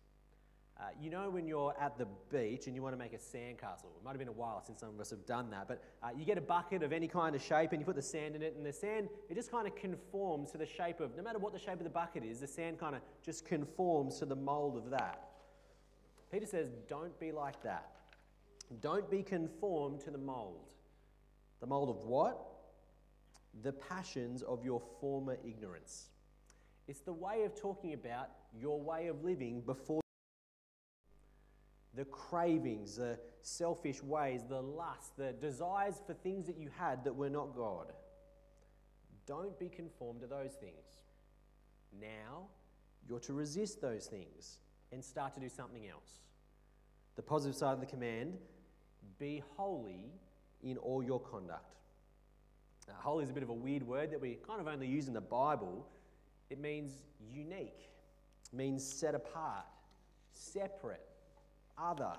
Uh, 0.78 0.84
you 1.02 1.10
know, 1.10 1.30
when 1.30 1.48
you're 1.48 1.74
at 1.80 1.98
the 1.98 2.06
beach 2.30 2.68
and 2.68 2.76
you 2.76 2.82
want 2.82 2.94
to 2.94 3.00
make 3.00 3.14
a 3.14 3.18
sandcastle, 3.18 3.96
it 3.96 4.04
might 4.04 4.12
have 4.12 4.20
been 4.20 4.28
a 4.28 4.32
while 4.32 4.62
since 4.62 4.82
some 4.82 4.90
of 4.90 5.00
us 5.00 5.10
have 5.10 5.26
done 5.26 5.50
that, 5.50 5.70
but 5.70 5.82
uh, 6.04 6.10
you 6.18 6.26
get 6.26 6.38
a 6.38 6.42
bucket 6.42 6.84
of 6.84 6.92
any 6.92 7.08
kind 7.08 7.34
of 7.34 7.42
shape 7.42 7.72
and 7.72 7.80
you 7.80 7.86
put 7.86 7.96
the 7.96 8.02
sand 8.02 8.36
in 8.36 8.42
it, 8.42 8.56
and 8.58 8.66
the 8.66 8.74
sand, 8.74 9.08
it 9.30 9.36
just 9.36 9.50
kind 9.50 9.68
of 9.68 9.76
conforms 9.78 10.52
to 10.52 10.58
the 10.58 10.66
shape 10.66 11.00
of, 11.00 11.16
no 11.16 11.24
matter 11.24 11.40
what 11.40 11.54
the 11.54 11.60
shape 11.60 11.78
of 11.78 11.86
the 11.86 11.90
bucket 11.90 12.26
is, 12.26 12.42
the 12.42 12.48
sand 12.48 12.78
kind 12.78 12.94
of 12.94 13.02
just 13.24 13.46
conforms 13.46 14.20
to 14.20 14.26
the 14.26 14.36
mold 14.36 14.76
of 14.76 14.90
that. 14.90 15.30
Peter 16.30 16.46
says, 16.46 16.68
don't 16.90 17.18
be 17.22 17.32
like 17.32 17.64
that. 17.64 17.92
Don't 18.82 19.10
be 19.10 19.24
conformed 19.24 20.02
to 20.02 20.12
the 20.12 20.18
mold. 20.18 20.74
The 21.62 21.68
mold 21.68 21.90
of 21.90 22.04
what? 22.04 22.38
The 23.64 23.72
passions 23.72 24.42
of 24.42 24.66
your 24.66 24.82
former 25.00 25.38
ignorance. 25.48 26.10
It's 26.90 27.00
the 27.00 27.14
way 27.14 27.44
of 27.44 27.56
talking 27.56 27.94
about 27.94 28.30
your 28.60 28.82
way 28.82 29.08
of 29.08 29.24
living 29.24 29.62
before 29.62 30.02
the 31.96 32.06
cravings, 32.06 32.98
the 32.98 33.18
selfish 33.42 34.04
ways, 34.04 34.42
the 34.48 34.62
lust, 34.62 35.16
the 35.18 35.34
desires 35.34 35.96
for 36.06 36.14
things 36.14 36.48
that 36.48 36.58
you 36.58 36.70
had 36.78 37.04
that 37.04 37.16
were 37.16 37.30
not 37.30 37.56
God. 37.56 37.94
Don't 39.26 39.58
be 39.60 39.70
conformed 39.70 40.22
to 40.22 40.28
those 40.28 40.52
things. 40.60 41.04
Now, 42.00 42.48
you're 43.08 43.20
to 43.22 43.34
resist 43.34 43.82
those 43.82 44.08
things 44.08 44.58
and 44.92 45.04
start 45.04 45.34
to 45.36 45.40
do 45.40 45.50
something 45.50 45.88
else. 45.88 46.20
The 47.16 47.22
positive 47.22 47.56
side 47.56 47.74
of 47.74 47.80
the 47.80 47.86
command 47.86 48.38
be 49.20 49.42
holy 49.56 50.12
in 50.64 50.78
all 50.78 51.02
your 51.04 51.20
conduct. 51.20 51.76
Now, 52.88 52.96
holy 53.00 53.24
is 53.24 53.30
a 53.30 53.34
bit 53.34 53.44
of 53.44 53.50
a 53.50 53.54
weird 53.54 53.84
word 53.84 54.12
that 54.12 54.22
we 54.22 54.38
kind 54.48 54.60
of 54.60 54.68
only 54.68 54.88
use 54.88 55.08
in 55.08 55.14
the 55.14 55.22
Bible. 55.22 55.88
It 56.50 56.60
means 56.60 56.92
unique, 57.32 57.90
it 58.52 58.56
means 58.56 58.86
set 58.86 59.16
apart, 59.16 59.66
separate, 60.34 61.08
other. 61.78 62.14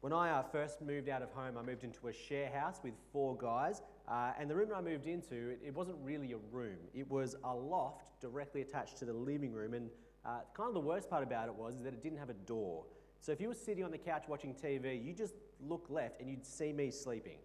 When 0.00 0.12
I 0.12 0.30
uh, 0.30 0.42
first 0.42 0.82
moved 0.82 1.08
out 1.08 1.22
of 1.22 1.30
home, 1.32 1.56
I 1.58 1.62
moved 1.62 1.82
into 1.82 2.08
a 2.08 2.12
share 2.12 2.50
house 2.50 2.80
with 2.84 2.94
four 3.12 3.36
guys, 3.36 3.82
uh, 4.06 4.32
and 4.38 4.48
the 4.48 4.54
room 4.54 4.68
I 4.74 4.80
moved 4.80 5.06
into, 5.06 5.34
it, 5.50 5.60
it, 5.66 5.74
wasn't 5.74 5.96
really 6.02 6.32
a 6.32 6.36
room. 6.52 6.76
It 6.94 7.10
was 7.10 7.34
a 7.42 7.54
loft 7.54 8.20
directly 8.20 8.60
attached 8.60 8.98
to 8.98 9.04
the 9.04 9.12
living 9.12 9.52
room, 9.52 9.74
and 9.74 9.90
uh, 10.24 10.40
kind 10.54 10.68
of 10.68 10.74
the 10.74 10.80
worst 10.80 11.10
part 11.10 11.22
about 11.22 11.48
it 11.48 11.54
was 11.54 11.82
that 11.82 11.92
it 11.92 12.02
didn't 12.02 12.18
have 12.18 12.30
a 12.30 12.34
door. 12.34 12.84
So 13.20 13.32
if 13.32 13.40
you 13.40 13.48
were 13.48 13.54
sitting 13.54 13.84
on 13.84 13.90
the 13.90 13.98
couch 13.98 14.24
watching 14.28 14.54
TV, 14.54 15.04
you 15.04 15.12
just 15.12 15.34
look 15.60 15.86
left 15.88 16.20
and 16.20 16.30
you'd 16.30 16.46
see 16.46 16.72
me 16.72 16.90
sleeping. 16.90 17.38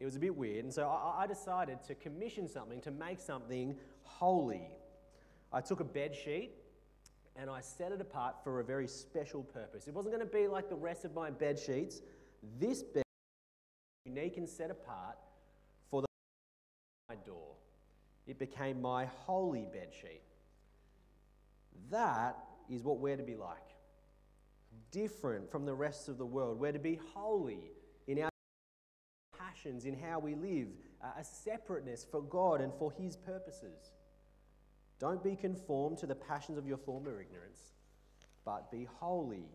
It 0.00 0.04
was 0.04 0.16
a 0.16 0.18
bit 0.18 0.34
weird, 0.34 0.64
and 0.64 0.72
so 0.72 0.88
I, 0.88 1.24
I 1.24 1.26
decided 1.26 1.84
to 1.84 1.94
commission 1.94 2.48
something 2.48 2.80
to 2.80 2.90
make 2.90 3.20
something 3.20 3.76
holy. 4.02 4.68
I 5.52 5.60
took 5.60 5.80
a 5.80 5.84
bed 5.84 6.16
sheet 6.16 6.52
and 7.40 7.48
I 7.48 7.60
set 7.62 7.90
it 7.90 8.02
apart 8.02 8.36
for 8.44 8.60
a 8.60 8.64
very 8.64 8.86
special 8.86 9.42
purpose. 9.42 9.88
It 9.88 9.94
wasn't 9.94 10.14
going 10.14 10.26
to 10.26 10.32
be 10.32 10.46
like 10.46 10.68
the 10.68 10.76
rest 10.76 11.06
of 11.06 11.14
my 11.14 11.30
bed 11.30 11.58
sheets. 11.58 12.02
This 12.58 12.82
bed 12.82 13.02
unique 14.04 14.36
and 14.36 14.46
set 14.46 14.70
apart 14.70 15.16
for 15.90 16.02
the 16.02 16.06
my 17.08 17.14
door. 17.24 17.54
It 18.26 18.38
became 18.38 18.82
my 18.82 19.06
holy 19.06 19.66
bed 19.72 19.88
sheet. 19.90 20.20
That 21.90 22.36
is 22.68 22.82
what 22.82 22.98
we're 22.98 23.16
to 23.16 23.22
be 23.22 23.36
like. 23.36 23.56
Different 24.90 25.50
from 25.50 25.64
the 25.64 25.74
rest 25.74 26.10
of 26.10 26.18
the 26.18 26.26
world. 26.26 26.60
We're 26.60 26.72
to 26.72 26.78
be 26.78 27.00
holy 27.14 27.72
in 28.06 28.22
our 28.22 28.30
passions, 29.38 29.86
in 29.86 29.98
how 29.98 30.18
we 30.18 30.34
live, 30.34 30.68
uh, 31.02 31.08
a 31.18 31.24
separateness 31.24 32.06
for 32.08 32.20
God 32.20 32.60
and 32.60 32.72
for 32.74 32.92
His 32.92 33.16
purposes. 33.16 33.92
Don't 35.00 35.24
be 35.24 35.34
conformed 35.34 35.96
to 35.98 36.06
the 36.06 36.14
passions 36.14 36.58
of 36.58 36.66
your 36.66 36.76
former 36.76 37.20
ignorance, 37.20 37.72
but 38.44 38.70
be 38.70 38.86
holy. 39.00 39.48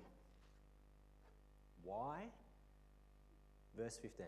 Why? 1.84 2.24
Verse 3.78 3.98
15. 4.02 4.26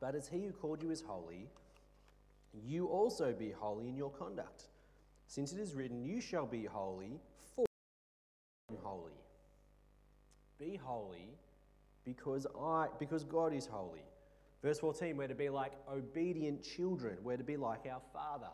But 0.00 0.14
as 0.14 0.26
he 0.26 0.46
who 0.46 0.52
called 0.52 0.82
you 0.82 0.90
is 0.90 1.02
holy, 1.02 1.50
you 2.66 2.86
also 2.86 3.34
be 3.38 3.50
holy 3.50 3.88
in 3.88 3.96
your 3.96 4.10
conduct. 4.10 4.64
Since 5.26 5.52
it 5.52 5.60
is 5.60 5.74
written, 5.74 6.02
You 6.02 6.22
shall 6.22 6.46
be 6.46 6.64
holy, 6.64 7.20
for 7.54 7.66
I 8.70 8.72
am 8.72 8.78
holy. 8.82 9.12
Be 10.58 10.76
holy 10.82 11.36
because, 12.06 12.46
I, 12.58 12.86
because 12.98 13.24
God 13.24 13.52
is 13.52 13.66
holy. 13.66 14.02
Verse 14.62 14.78
14, 14.78 15.16
we're 15.16 15.28
to 15.28 15.34
be 15.34 15.48
like 15.48 15.72
obedient 15.90 16.62
children. 16.62 17.16
We're 17.22 17.38
to 17.38 17.44
be 17.44 17.56
like 17.56 17.86
our 17.90 18.02
Father. 18.12 18.52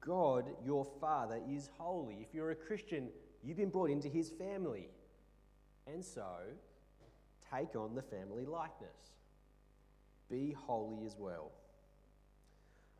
God, 0.00 0.46
your 0.64 0.86
Father, 1.00 1.40
is 1.48 1.68
holy. 1.76 2.16
If 2.20 2.34
you're 2.34 2.50
a 2.52 2.56
Christian, 2.56 3.08
you've 3.42 3.58
been 3.58 3.70
brought 3.70 3.90
into 3.90 4.08
his 4.08 4.30
family. 4.30 4.88
And 5.86 6.04
so, 6.04 6.26
take 7.52 7.76
on 7.76 7.94
the 7.94 8.02
family 8.02 8.46
likeness. 8.46 9.12
Be 10.30 10.56
holy 10.66 11.04
as 11.04 11.16
well. 11.18 11.52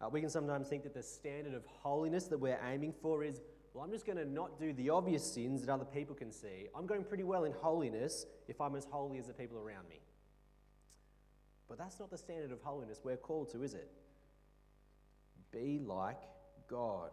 Uh, 0.01 0.11
we 0.11 0.21
can 0.21 0.29
sometimes 0.29 0.69
think 0.69 0.83
that 0.83 0.95
the 0.95 1.03
standard 1.03 1.55
of 1.55 1.65
holiness 1.67 2.25
that 2.25 2.39
we're 2.39 2.61
aiming 2.71 2.93
for 3.01 3.25
is 3.25 3.41
well, 3.77 3.85
I'm 3.85 3.91
just 3.91 4.07
going 4.07 4.17
to 4.17 4.25
not 4.25 4.59
do 4.59 4.73
the 4.73 4.89
obvious 4.89 5.23
sins 5.23 5.61
that 5.61 5.71
other 5.71 5.85
people 5.85 6.15
can 6.15 6.33
see. 6.33 6.67
I'm 6.75 6.87
going 6.87 7.05
pretty 7.05 7.25
well 7.25 7.45
in 7.45 7.53
holiness 7.53 8.25
if 8.49 8.59
I'm 8.59 8.75
as 8.75 8.87
holy 8.87 9.19
as 9.19 9.27
the 9.27 9.35
people 9.35 9.59
around 9.59 9.87
me. 9.91 10.01
But 11.69 11.79
that's 11.79 11.99
not 11.99 12.11
the 12.11 12.19
standard 12.19 12.53
of 12.53 12.61
holiness 12.63 13.01
we're 13.03 13.17
called 13.17 13.51
to, 13.51 13.63
is 13.63 13.75
it? 13.75 13.91
Be 15.51 15.81
like 15.85 16.21
God. 16.69 17.11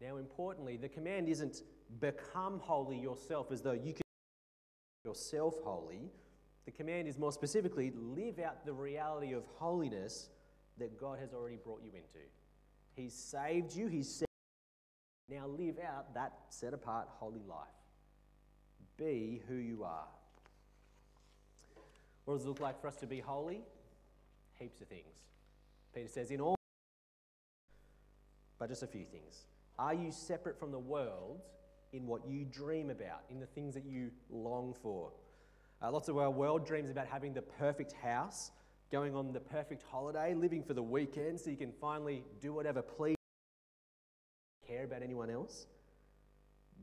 Now, 0.00 0.16
importantly, 0.16 0.76
the 0.76 0.88
command 0.88 1.28
isn't 1.28 1.62
become 2.00 2.58
holy 2.60 2.98
yourself 2.98 3.50
as 3.52 3.62
though 3.62 3.72
you 3.72 3.92
can 3.94 4.02
yourself 5.04 5.54
holy. 5.62 6.10
The 6.64 6.72
command 6.72 7.06
is 7.06 7.18
more 7.18 7.32
specifically 7.32 7.92
live 7.96 8.40
out 8.40 8.66
the 8.66 8.72
reality 8.72 9.32
of 9.32 9.44
holiness 9.54 10.30
that 10.78 10.98
God 10.98 11.18
has 11.20 11.32
already 11.32 11.56
brought 11.56 11.82
you 11.82 11.92
into. 11.94 12.26
He's 12.94 13.14
saved 13.14 13.74
you, 13.74 13.86
He's 13.86 14.12
set 14.12 14.26
now 15.28 15.46
live 15.48 15.76
out 15.78 16.14
that 16.14 16.32
set 16.50 16.72
apart 16.72 17.08
holy 17.18 17.42
life. 17.48 17.66
Be 18.96 19.42
who 19.48 19.56
you 19.56 19.82
are. 19.82 20.06
What 22.26 22.34
does 22.34 22.44
it 22.44 22.48
look 22.48 22.60
like 22.60 22.80
for 22.80 22.88
us 22.88 22.96
to 22.96 23.06
be 23.06 23.20
holy? 23.20 23.60
Heaps 24.58 24.80
of 24.80 24.88
things. 24.88 25.14
Peter 25.94 26.08
says, 26.08 26.30
in 26.30 26.40
all, 26.40 26.56
but 28.58 28.68
just 28.68 28.82
a 28.82 28.86
few 28.86 29.04
things. 29.04 29.46
Are 29.78 29.94
you 29.94 30.10
separate 30.10 30.58
from 30.58 30.72
the 30.72 30.78
world 30.78 31.40
in 31.92 32.06
what 32.06 32.26
you 32.26 32.44
dream 32.44 32.90
about, 32.90 33.20
in 33.30 33.38
the 33.38 33.46
things 33.46 33.74
that 33.74 33.84
you 33.84 34.10
long 34.28 34.74
for? 34.82 35.12
Uh, 35.80 35.92
lots 35.92 36.08
of 36.08 36.18
our 36.18 36.30
world 36.30 36.66
dreams 36.66 36.90
about 36.90 37.06
having 37.06 37.32
the 37.32 37.42
perfect 37.42 37.92
house, 37.92 38.50
going 38.90 39.14
on 39.14 39.32
the 39.32 39.40
perfect 39.40 39.84
holiday, 39.88 40.34
living 40.34 40.64
for 40.64 40.74
the 40.74 40.82
weekend 40.82 41.38
so 41.38 41.48
you 41.48 41.56
can 41.56 41.72
finally 41.80 42.24
do 42.40 42.52
whatever 42.52 42.82
please, 42.82 43.16
care 44.66 44.84
about 44.84 45.02
anyone 45.02 45.30
else. 45.30 45.66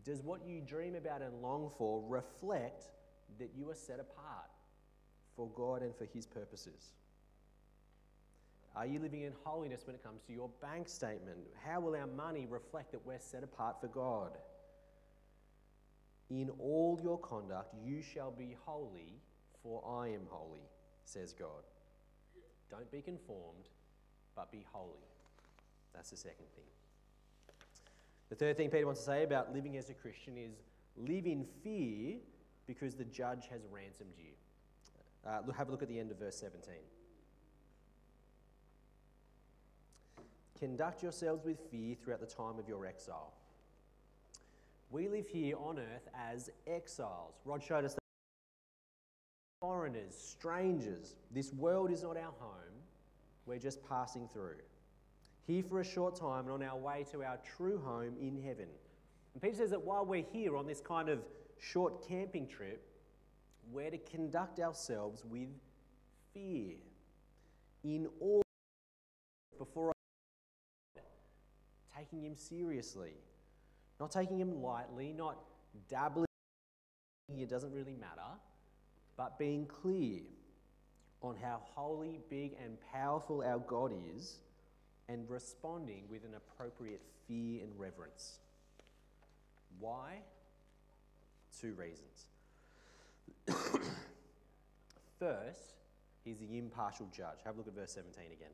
Does 0.06 0.22
what 0.22 0.46
you 0.48 0.62
dream 0.62 0.96
about 0.96 1.22
and 1.22 1.42
long 1.42 1.70
for 1.78 2.02
reflect 2.08 2.86
that 3.40 3.50
you 3.58 3.70
are 3.70 3.76
set 3.76 4.00
apart 4.00 4.53
for 5.36 5.50
God 5.56 5.82
and 5.82 5.96
for 5.96 6.06
His 6.06 6.26
purposes? 6.26 6.94
Are 8.76 8.88
you 8.88 9.00
living 9.00 9.22
in 9.22 9.34
holiness 9.44 9.82
when 9.86 9.96
it 9.96 10.04
comes 10.04 10.22
to 10.24 10.34
your 10.34 10.50
bank 10.62 10.90
statement? 10.90 11.38
How 11.64 11.80
will 11.80 11.96
our 11.96 12.08
money 12.08 12.48
reflect 12.50 12.92
that 12.92 13.06
we're 13.06 13.20
set 13.20 13.44
apart 13.44 13.80
for 13.80 13.88
God? 13.88 14.38
In 16.30 16.50
all 16.60 17.00
your 17.04 17.20
conduct, 17.20 17.76
you 17.86 18.02
shall 18.02 18.32
be 18.32 18.56
holy, 18.66 19.20
for 19.62 19.84
I 19.88 20.08
am 20.08 20.22
holy, 20.30 20.64
says 21.06 21.34
God. 21.34 21.64
Don't 22.72 22.92
be 22.92 23.02
conformed, 23.02 23.70
but 24.36 24.52
be 24.52 24.66
holy. 24.72 25.06
That's 25.94 26.10
the 26.10 26.18
second 26.18 26.48
thing. 26.56 26.66
The 28.30 28.36
third 28.36 28.58
thing 28.58 28.72
Peter 28.72 28.88
wants 28.88 29.02
to 29.02 29.06
say 29.06 29.24
about 29.24 29.54
living 29.54 29.78
as 29.78 29.92
a 29.92 29.94
Christian 29.94 30.38
is 30.38 30.56
live 30.98 31.28
in 31.28 31.46
fear 31.64 32.16
because 32.66 32.96
the 32.96 33.06
judge 33.06 33.48
has 33.52 33.62
ransomed 33.72 34.14
you. 34.18 34.32
Uh, 35.26 35.40
have 35.56 35.70
a 35.70 35.72
look 35.72 35.82
at 35.82 35.88
the 35.88 36.00
end 36.00 36.12
of 36.12 36.20
verse 36.20 36.38
17. 36.38 36.74
Conduct 40.60 41.04
yourselves 41.04 41.46
with 41.46 41.60
fear 41.72 41.96
throughout 41.96 42.20
the 42.20 42.26
time 42.26 42.60
of 42.60 42.68
your 42.68 42.86
exile. 42.86 43.34
We 44.90 45.08
live 45.08 45.28
here 45.28 45.56
on 45.58 45.80
earth 45.80 46.08
as 46.16 46.50
exiles. 46.68 47.42
Rod 47.46 47.64
showed 47.64 47.86
us 47.86 47.94
that 47.96 48.00
foreigners, 49.60 50.16
strangers. 50.16 51.16
This 51.32 51.52
world 51.54 51.90
is 51.90 52.04
not 52.04 52.18
our 52.18 52.34
home, 52.40 52.76
we're 53.46 53.60
just 53.60 53.84
passing 53.88 54.28
through. 54.28 54.58
Here 55.48 55.64
for 55.64 55.80
a 55.82 55.86
short 55.86 56.16
time 56.16 56.46
and 56.46 56.52
on 56.52 56.64
our 56.64 56.78
way 56.78 57.06
to 57.12 57.24
our 57.24 57.40
true 57.58 57.80
home 57.80 58.16
in 58.22 58.42
heaven. 58.42 58.68
And 59.34 59.42
Peter 59.42 59.56
says 59.56 59.72
that 59.72 59.82
while 59.82 60.06
we're 60.06 60.26
here 60.32 60.56
on 60.56 60.68
this 60.68 60.80
kind 60.80 61.10
of 61.10 61.20
short 61.60 62.08
camping 62.08 62.48
trip, 62.48 62.86
we're 63.72 63.92
to 63.92 63.98
conduct 63.98 64.60
ourselves 64.60 65.24
with 65.26 65.50
fear 66.34 66.76
in 67.84 68.08
awe 68.20 68.42
before 69.58 69.92
taking 71.96 72.24
him 72.24 72.36
seriously, 72.36 73.14
not 74.00 74.12
taking 74.12 74.40
him 74.40 74.62
lightly, 74.62 75.14
not 75.14 75.38
dabbling, 75.90 76.28
it 77.38 77.50
doesn't 77.50 77.72
really 77.72 77.96
matter, 77.96 78.22
but 79.18 79.38
being 79.40 79.66
clear 79.66 80.22
on 81.22 81.36
how 81.42 81.62
holy, 81.74 82.20
big, 82.30 82.56
and 82.64 82.78
powerful 82.92 83.42
our 83.42 83.60
God 83.60 83.94
is 84.16 84.40
and 85.08 85.30
responding 85.30 86.04
with 86.10 86.24
an 86.26 86.34
appropriate 86.36 87.02
fear 87.28 87.64
and 87.64 87.72
reverence. 87.78 88.40
Why? 89.80 90.20
Two 91.60 91.74
reasons. 91.74 92.28
First, 95.20 95.74
he's 96.24 96.40
the 96.40 96.58
impartial 96.58 97.08
judge. 97.16 97.38
Have 97.46 97.56
a 97.56 97.58
look 97.58 97.68
at 97.68 97.76
verse 97.76 97.94
17 97.94 98.24
again. 98.32 98.52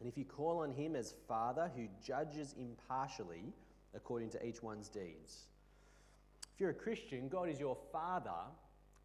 And 0.00 0.08
if 0.08 0.18
you 0.18 0.24
call 0.24 0.58
on 0.58 0.70
him 0.70 0.96
as 0.96 1.14
Father 1.26 1.70
who 1.76 1.86
judges 2.04 2.54
impartially 2.58 3.52
according 3.94 4.30
to 4.30 4.46
each 4.46 4.62
one's 4.62 4.88
deeds. 4.88 5.46
If 6.54 6.60
you're 6.60 6.70
a 6.70 6.74
Christian, 6.74 7.28
God 7.28 7.48
is 7.48 7.58
your 7.58 7.76
Father, 7.92 8.30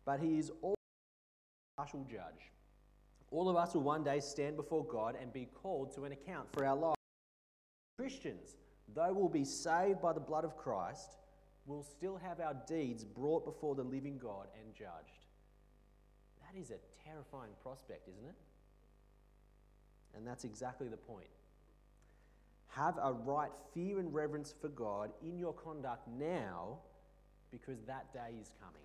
but 0.05 0.19
he 0.19 0.37
is 0.37 0.51
also 0.61 0.75
a 1.77 1.81
impartial 1.81 2.05
judge. 2.09 2.51
All 3.31 3.49
of 3.49 3.55
us 3.55 3.73
will 3.73 3.83
one 3.83 4.03
day 4.03 4.19
stand 4.19 4.55
before 4.55 4.83
God 4.85 5.15
and 5.19 5.31
be 5.31 5.47
called 5.53 5.93
to 5.95 6.05
an 6.05 6.11
account 6.11 6.47
for 6.51 6.65
our 6.65 6.75
lives. 6.75 6.95
Christians, 7.97 8.55
though 8.93 9.13
we'll 9.13 9.29
be 9.29 9.45
saved 9.45 10.01
by 10.01 10.13
the 10.13 10.19
blood 10.19 10.45
of 10.45 10.57
Christ, 10.57 11.17
will 11.65 11.83
still 11.83 12.17
have 12.17 12.39
our 12.39 12.55
deeds 12.67 13.03
brought 13.03 13.45
before 13.45 13.75
the 13.75 13.83
living 13.83 14.17
God 14.17 14.47
and 14.59 14.73
judged. 14.73 15.25
That 16.41 16.59
is 16.59 16.71
a 16.71 16.79
terrifying 17.05 17.51
prospect, 17.61 18.07
isn't 18.07 18.25
it? 18.25 18.35
And 20.15 20.25
that's 20.25 20.43
exactly 20.43 20.87
the 20.87 20.97
point. 20.97 21.27
Have 22.69 22.97
a 23.01 23.13
right 23.13 23.51
fear 23.73 23.99
and 23.99 24.13
reverence 24.13 24.53
for 24.59 24.69
God 24.69 25.11
in 25.21 25.37
your 25.37 25.53
conduct 25.53 26.07
now 26.07 26.79
because 27.51 27.81
that 27.87 28.13
day 28.13 28.35
is 28.39 28.51
coming. 28.59 28.83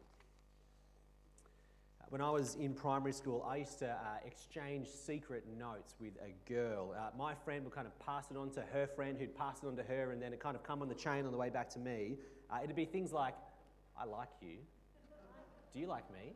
When 2.11 2.21
I 2.21 2.31
was 2.31 2.55
in 2.57 2.75
primary 2.75 3.13
school, 3.13 3.45
I 3.49 3.57
used 3.57 3.79
to 3.81 3.89
uh, 3.89 3.97
exchange 4.25 4.89
secret 4.89 5.45
notes 5.59 5.95
with 5.99 6.13
a 6.23 6.35
girl. 6.49 6.95
Uh, 6.97 7.11
my 7.19 7.35
friend 7.35 7.65
would 7.65 7.75
kind 7.75 7.87
of 7.87 7.99
pass 7.99 8.31
it 8.31 8.37
on 8.37 8.51
to 8.51 8.61
her 8.73 8.87
friend, 8.87 9.19
who'd 9.19 9.35
pass 9.37 9.63
it 9.63 9.67
on 9.67 9.75
to 9.77 9.83
her, 9.83 10.13
and 10.13 10.23
then 10.23 10.33
it 10.33 10.39
kind 10.39 10.55
of 10.55 10.63
come 10.63 10.83
on 10.83 10.89
the 10.89 10.95
chain 10.95 11.25
on 11.25 11.33
the 11.33 11.37
way 11.39 11.51
back 11.51 11.69
to 11.71 11.79
me. 11.79 12.19
Uh, 12.51 12.59
it'd 12.63 12.77
be 12.77 12.85
things 12.85 13.13
like, 13.13 13.35
I 13.99 14.05
like 14.05 14.29
you. 14.41 14.57
Do 15.73 15.81
you 15.81 15.87
like 15.87 16.11
me? 16.13 16.33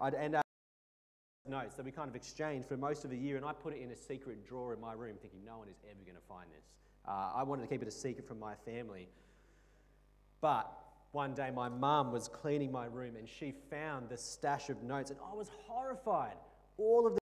I'd, 0.00 0.14
and 0.14 0.36
uh, 0.36 0.42
notes 1.48 1.74
that 1.76 1.84
we 1.84 1.90
kind 1.90 2.08
of 2.08 2.16
exchanged 2.16 2.66
for 2.68 2.76
most 2.76 3.04
of 3.04 3.10
the 3.10 3.16
year, 3.16 3.36
and 3.36 3.44
I 3.44 3.52
put 3.52 3.74
it 3.74 3.80
in 3.80 3.90
a 3.90 3.96
secret 3.96 4.46
drawer 4.46 4.74
in 4.74 4.80
my 4.80 4.92
room, 4.92 5.16
thinking 5.20 5.40
no 5.44 5.58
one 5.58 5.68
is 5.68 5.76
ever 5.84 6.00
going 6.04 6.16
to 6.16 6.26
find 6.28 6.46
this. 6.50 6.64
Uh, 7.06 7.32
I 7.34 7.42
wanted 7.42 7.62
to 7.62 7.68
keep 7.68 7.82
it 7.82 7.88
a 7.88 7.92
secret 7.92 8.26
from 8.26 8.38
my 8.40 8.54
family. 8.64 9.08
But 10.40 10.70
one 11.12 11.34
day 11.34 11.50
my 11.54 11.68
mum 11.68 12.12
was 12.12 12.28
cleaning 12.28 12.70
my 12.70 12.86
room 12.86 13.16
and 13.16 13.28
she 13.28 13.54
found 13.70 14.08
the 14.08 14.16
stash 14.16 14.68
of 14.70 14.82
notes, 14.82 15.10
and 15.10 15.18
I 15.30 15.34
was 15.34 15.48
horrified. 15.66 16.36
All 16.78 17.06
of 17.06 17.14
the. 17.14 17.18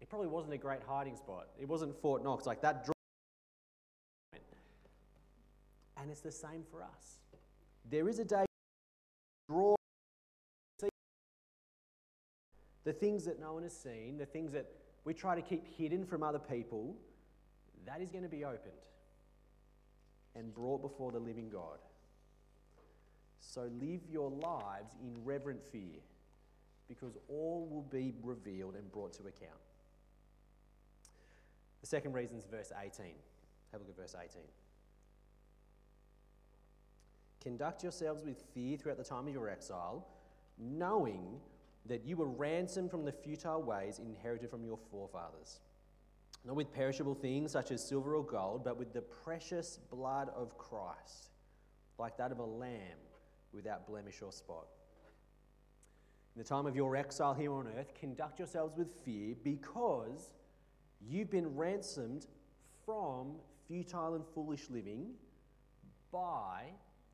It 0.00 0.08
probably 0.08 0.28
wasn't 0.28 0.54
a 0.54 0.58
great 0.58 0.80
hiding 0.86 1.16
spot. 1.16 1.48
It 1.60 1.68
wasn't 1.68 2.00
Fort 2.00 2.22
Knox, 2.22 2.46
like 2.46 2.62
that 2.62 2.84
drawer. 2.84 2.94
And 6.00 6.10
it's 6.10 6.20
the 6.20 6.32
same 6.32 6.64
for 6.70 6.82
us. 6.82 7.20
There 7.90 8.08
is 8.08 8.18
a 8.18 8.24
day 8.24 8.44
draw 9.48 9.74
the 12.84 12.92
things 12.92 13.24
that 13.26 13.38
no 13.38 13.52
one 13.52 13.62
has 13.62 13.76
seen, 13.76 14.16
the 14.16 14.26
things 14.26 14.52
that 14.52 14.66
we 15.04 15.12
try 15.12 15.34
to 15.34 15.42
keep 15.42 15.66
hidden 15.76 16.06
from 16.06 16.22
other 16.22 16.38
people, 16.38 16.96
that 17.86 18.00
is 18.00 18.10
going 18.10 18.22
to 18.24 18.30
be 18.30 18.44
opened 18.44 18.72
and 20.34 20.54
brought 20.54 20.80
before 20.80 21.12
the 21.12 21.18
living 21.18 21.50
God. 21.50 21.78
So 23.40 23.68
live 23.80 24.00
your 24.10 24.30
lives 24.30 24.94
in 25.02 25.24
reverent 25.24 25.62
fear 25.62 25.98
because 26.88 27.16
all 27.28 27.68
will 27.70 27.86
be 27.90 28.12
revealed 28.22 28.74
and 28.74 28.90
brought 28.92 29.12
to 29.14 29.22
account. 29.22 29.60
The 31.80 31.86
second 31.86 32.12
reason 32.12 32.36
is 32.36 32.46
verse 32.46 32.72
18. 32.78 33.06
Have 33.72 33.80
a 33.80 33.84
look 33.84 33.90
at 33.90 33.96
verse 33.96 34.14
18. 34.18 34.42
Conduct 37.42 37.82
yourselves 37.82 38.22
with 38.24 38.42
fear 38.54 38.76
throughout 38.76 38.98
the 38.98 39.04
time 39.04 39.26
of 39.26 39.32
your 39.32 39.48
exile, 39.48 40.06
knowing 40.58 41.40
that 41.86 42.04
you 42.04 42.16
were 42.16 42.28
ransomed 42.28 42.90
from 42.90 43.04
the 43.04 43.12
futile 43.12 43.62
ways 43.62 43.98
inherited 43.98 44.50
from 44.50 44.64
your 44.64 44.78
forefathers. 44.90 45.60
Not 46.44 46.56
with 46.56 46.72
perishable 46.72 47.14
things 47.14 47.52
such 47.52 47.70
as 47.70 47.82
silver 47.86 48.14
or 48.14 48.24
gold, 48.24 48.64
but 48.64 48.78
with 48.78 48.92
the 48.92 49.02
precious 49.02 49.78
blood 49.90 50.30
of 50.34 50.56
Christ, 50.58 51.30
like 51.98 52.16
that 52.18 52.32
of 52.32 52.38
a 52.38 52.44
lamb 52.44 52.98
without 53.52 53.86
blemish 53.86 54.22
or 54.22 54.32
spot. 54.32 54.66
In 56.36 56.42
the 56.42 56.48
time 56.48 56.66
of 56.66 56.76
your 56.76 56.94
exile 56.96 57.34
here 57.34 57.52
on 57.52 57.68
earth, 57.76 57.92
conduct 57.98 58.38
yourselves 58.38 58.76
with 58.76 58.88
fear 59.04 59.34
because 59.42 60.30
you've 61.00 61.30
been 61.30 61.56
ransomed 61.56 62.26
from 62.84 63.32
futile 63.66 64.14
and 64.14 64.24
foolish 64.34 64.70
living 64.70 65.10
by 66.12 66.64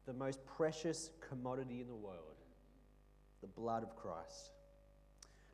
the 0.06 0.12
most 0.12 0.44
precious 0.46 1.10
commodity 1.28 1.80
in 1.80 1.88
the 1.88 1.94
world, 1.94 2.36
the 3.40 3.48
blood 3.48 3.82
of 3.82 3.96
Christ. 3.96 4.50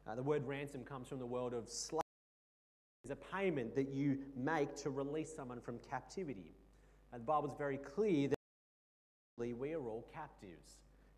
Uh, 0.07 0.15
the 0.15 0.23
word 0.23 0.47
ransom 0.47 0.85
comes 0.85 1.09
from 1.09 1.19
the 1.19 1.27
word 1.27 1.55
of 1.55 1.69
slave. 1.69 2.03
It's 3.05 3.13
a 3.13 3.35
payment 3.35 3.75
that 3.75 3.89
you 3.89 4.19
make 4.37 4.77
to 4.77 4.91
release 4.91 5.35
someone 5.35 5.61
from 5.61 5.79
captivity. 5.91 6.55
And 7.13 7.23
the 7.23 7.25
Bible 7.25 7.49
is 7.49 7.55
very 7.57 7.79
clear 7.79 8.29
that 8.29 8.37
we 9.39 9.73
are 9.73 9.81
all 9.81 10.07
captives. 10.13 10.77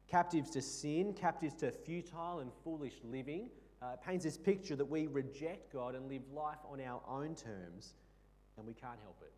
Captives 0.09 0.51
to 0.51 0.63
sin, 0.63 1.13
captives 1.13 1.55
to 1.55 1.73
futile 1.73 2.41
and 2.41 2.51
foolish 2.63 2.95
living. 3.05 3.51
Uh, 3.83 3.95
it 3.95 4.01
paints 4.07 4.25
this 4.25 4.39
picture 4.39 4.77
that 4.77 4.85
we 4.85 5.09
reject 5.09 5.73
God 5.73 5.95
and 5.95 6.09
live 6.09 6.23
life 6.33 6.59
on 6.71 6.81
our 6.81 7.03
own 7.09 7.35
terms, 7.35 7.95
and 8.57 8.67
we 8.67 8.73
can't 8.73 8.99
help 9.03 9.19
it. 9.23 9.33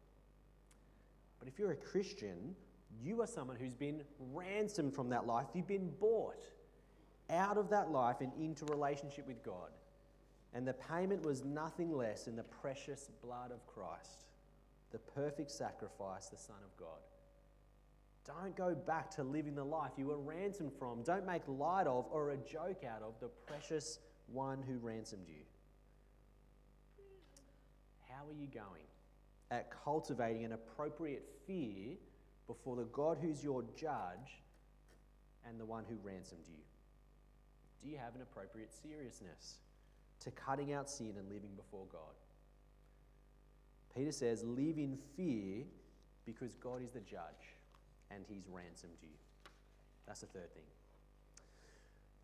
But 1.38 1.48
if 1.48 1.59
you're 1.59 1.72
a 1.72 1.76
Christian, 1.76 2.54
you 3.02 3.22
are 3.22 3.26
someone 3.26 3.56
who's 3.56 3.74
been 3.74 4.02
ransomed 4.32 4.94
from 4.94 5.11
that 5.11 5.26
life. 5.26 5.46
You've 5.54 5.66
been 5.66 5.90
bought 6.00 6.42
out 7.30 7.59
of 7.59 7.70
that 7.70 7.90
life 7.90 8.16
and 8.20 8.32
into 8.38 8.64
relationship 8.66 9.26
with 9.26 9.42
God. 9.42 9.70
And 10.54 10.66
the 10.66 10.74
payment 10.74 11.22
was 11.22 11.44
nothing 11.44 11.92
less 11.92 12.24
than 12.24 12.37
the 12.37 12.44
precious 12.44 13.11
blood 13.22 13.50
of 13.50 13.66
Christ, 13.66 14.24
the 14.90 14.98
perfect 14.98 15.50
sacrifice, 15.50 16.28
the 16.28 16.38
Son 16.38 16.56
of 16.64 16.76
God. 16.78 17.00
Don't 18.24 18.56
go 18.56 18.74
back 18.74 19.11
to 19.12 19.22
living 19.22 19.54
the 19.54 19.64
life 19.64 19.92
you 19.96 20.06
were 20.06 20.18
ransomed 20.18 20.72
from. 20.78 21.02
Don't 21.02 21.26
make 21.26 21.42
light 21.46 21.87
of 21.87 22.06
or 22.11 22.30
a 22.30 22.37
joke 22.37 22.82
out 22.85 23.02
of 23.02 23.14
the 23.20 23.28
precious 23.46 23.98
one 24.32 24.62
who 24.66 24.78
ransomed 24.78 25.28
you. 25.28 25.44
How 28.09 28.24
are 28.28 28.40
you 28.40 28.48
going 28.48 28.87
at 29.50 29.70
cultivating 29.85 30.44
an 30.44 30.52
appropriate 30.52 31.24
fear 31.46 31.96
before 32.46 32.76
the 32.76 32.85
God 32.85 33.18
who's 33.20 33.42
your 33.42 33.64
judge 33.76 34.40
and 35.48 35.59
the 35.59 35.64
one 35.64 35.85
who 35.88 35.96
ransomed 36.02 36.44
you? 36.46 36.62
Do 37.82 37.90
you 37.90 37.98
have 37.98 38.14
an 38.14 38.22
appropriate 38.22 38.72
seriousness 38.72 39.56
to 40.20 40.30
cutting 40.30 40.72
out 40.72 40.88
sin 40.88 41.14
and 41.18 41.28
living 41.28 41.50
before 41.56 41.87
God? 41.90 42.14
Peter 43.94 44.12
says, 44.12 44.44
Live 44.44 44.78
in 44.78 44.98
fear 45.16 45.64
because 46.24 46.54
God 46.54 46.82
is 46.82 46.90
the 46.90 47.00
judge 47.00 47.54
and 48.11 48.24
he's 48.28 48.48
ransomed 48.48 48.96
you. 49.02 49.09
That's 50.06 50.20
the 50.20 50.26
third 50.26 50.52
thing. 50.54 50.64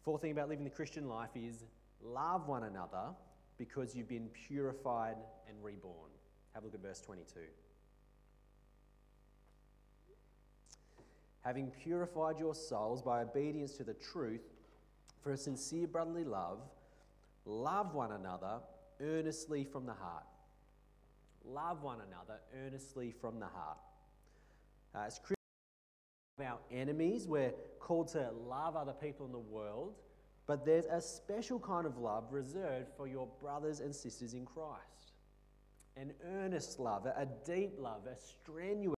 Fourth 0.05 0.23
thing 0.23 0.33
about 0.33 0.49
living 0.49 0.65
the 0.65 0.71
Christian 0.71 1.09
life 1.09 1.31
is 1.35 1.65
love 2.03 2.49
one 2.49 2.65
another 2.65 3.15
because 3.57 3.95
you've 3.95 4.09
been 4.09 4.29
purified 4.49 5.17
and 5.49 5.57
reborn. 5.63 6.11
Have 6.55 6.65
a 6.65 6.67
look 6.67 6.75
at 6.75 6.83
verse 6.83 7.01
22. 7.01 7.41
Having 11.43 11.73
purified 11.83 12.39
your 12.39 12.55
souls 12.55 13.03
by 13.03 13.23
obedience 13.23 13.73
to 13.77 13.85
the 13.85 13.95
truth 13.95 14.43
for 15.23 15.33
a 15.33 15.37
sincere 15.37 15.87
brotherly 15.87 16.25
love, 16.25 16.59
love 17.45 17.95
one 17.95 18.13
another 18.13 18.61
earnestly 19.01 19.65
from 19.65 19.87
the 19.87 19.93
heart. 19.93 20.25
Love 21.45 21.83
one 21.83 21.99
another 22.09 22.41
earnestly 22.65 23.13
from 23.21 23.41
the 23.41 23.47
heart. 23.47 23.79
Uh, 24.95 25.05
as 25.07 25.19
Christians, 25.19 25.37
our 26.41 26.59
enemies, 26.71 27.27
we're 27.27 27.53
called 27.81 28.09
to 28.09 28.31
love 28.49 28.77
other 28.77 28.93
people 28.93 29.27
in 29.27 29.33
the 29.33 29.39
world, 29.39 29.95
but 30.47 30.65
there's 30.65 30.87
a 30.87 31.01
special 31.01 31.59
kind 31.59 31.87
of 31.87 31.99
love 31.99 32.25
reserved 32.31 32.89
for 32.97 33.09
your 33.09 33.27
brothers 33.41 33.81
and 33.81 33.95
sisters 33.95 34.35
in 34.35 34.45
Christ. 34.45 35.13
An 35.97 36.13
earnest 36.37 36.79
love, 36.79 37.07
a 37.07 37.27
deep 37.45 37.75
love, 37.79 38.07
a 38.07 38.17
strenuous 38.17 38.97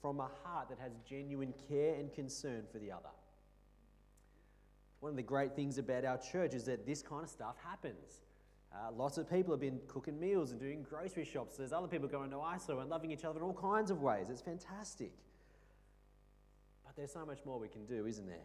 from 0.00 0.20
a 0.20 0.30
heart 0.44 0.68
that 0.68 0.78
has 0.78 0.92
genuine 1.08 1.52
care 1.68 1.94
and 1.94 2.12
concern 2.12 2.64
for 2.72 2.78
the 2.78 2.90
other. 2.90 3.10
One 5.00 5.10
of 5.10 5.16
the 5.16 5.22
great 5.22 5.54
things 5.54 5.78
about 5.78 6.04
our 6.04 6.18
church 6.18 6.54
is 6.54 6.64
that 6.64 6.86
this 6.86 7.02
kind 7.02 7.24
of 7.24 7.30
stuff 7.30 7.56
happens. 7.64 8.20
Uh, 8.72 8.92
lots 8.92 9.18
of 9.18 9.28
people 9.28 9.52
have 9.52 9.60
been 9.60 9.80
cooking 9.88 10.18
meals 10.20 10.52
and 10.52 10.60
doing 10.60 10.86
grocery 10.88 11.24
shops. 11.24 11.56
There's 11.56 11.72
other 11.72 11.88
people 11.88 12.08
going 12.08 12.30
to 12.30 12.36
ISO 12.36 12.80
and 12.80 12.88
loving 12.88 13.10
each 13.10 13.24
other 13.24 13.40
in 13.40 13.44
all 13.44 13.54
kinds 13.54 13.90
of 13.90 14.00
ways. 14.00 14.26
It's 14.30 14.42
fantastic. 14.42 15.12
But 16.84 16.96
there's 16.96 17.12
so 17.12 17.26
much 17.26 17.38
more 17.44 17.58
we 17.58 17.68
can 17.68 17.84
do, 17.86 18.06
isn't 18.06 18.26
there? 18.26 18.36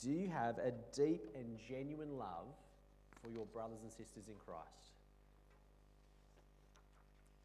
Do 0.00 0.10
you 0.10 0.28
have 0.28 0.58
a 0.58 0.72
deep 0.94 1.24
and 1.34 1.58
genuine 1.68 2.18
love 2.18 2.46
for 3.22 3.28
your 3.28 3.46
brothers 3.46 3.78
and 3.82 3.90
sisters 3.90 4.28
in 4.28 4.34
Christ? 4.44 4.96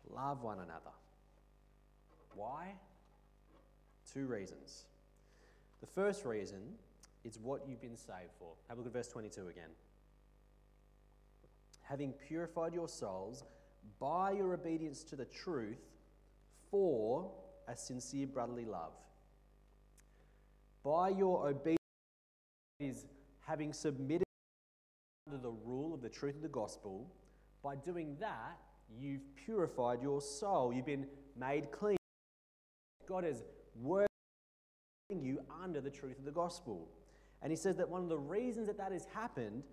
Love 0.09 0.43
one 0.43 0.57
another. 0.57 0.91
Why? 2.35 2.73
Two 4.13 4.25
reasons. 4.25 4.85
The 5.79 5.87
first 5.87 6.25
reason 6.25 6.59
is 7.23 7.39
what 7.39 7.61
you've 7.67 7.81
been 7.81 7.97
saved 7.97 8.31
for. 8.37 8.53
Have 8.67 8.77
a 8.77 8.81
look 8.81 8.87
at 8.87 8.93
verse 8.93 9.07
22 9.07 9.47
again. 9.47 9.69
Having 11.83 12.13
purified 12.13 12.73
your 12.73 12.87
souls 12.87 13.43
by 13.99 14.31
your 14.31 14.53
obedience 14.53 15.03
to 15.05 15.15
the 15.15 15.25
truth 15.25 15.79
for 16.69 17.31
a 17.67 17.75
sincere 17.75 18.27
brotherly 18.27 18.65
love. 18.65 18.93
By 20.83 21.09
your 21.09 21.47
obedience 21.47 21.77
is 22.79 23.05
having 23.45 23.71
submitted 23.73 24.25
under 25.27 25.41
the 25.41 25.51
rule 25.51 25.93
of 25.93 26.01
the 26.01 26.09
truth 26.09 26.35
of 26.35 26.41
the 26.41 26.47
gospel. 26.47 27.11
By 27.63 27.75
doing 27.75 28.17
that, 28.19 28.57
you've 28.99 29.35
purified 29.35 30.01
your 30.01 30.21
soul. 30.21 30.73
You've 30.73 30.85
been 30.85 31.07
made 31.39 31.71
clean. 31.71 31.97
God 33.07 33.23
has 33.23 33.43
working 33.75 34.07
you 35.09 35.41
under 35.63 35.81
the 35.81 35.89
truth 35.89 36.17
of 36.19 36.25
the 36.25 36.31
gospel. 36.31 36.89
And 37.41 37.51
he 37.51 37.57
says 37.57 37.77
that 37.77 37.89
one 37.89 38.03
of 38.03 38.09
the 38.09 38.17
reasons 38.17 38.67
that 38.67 38.77
that 38.77 38.91
has 38.91 39.05
happened 39.13 39.63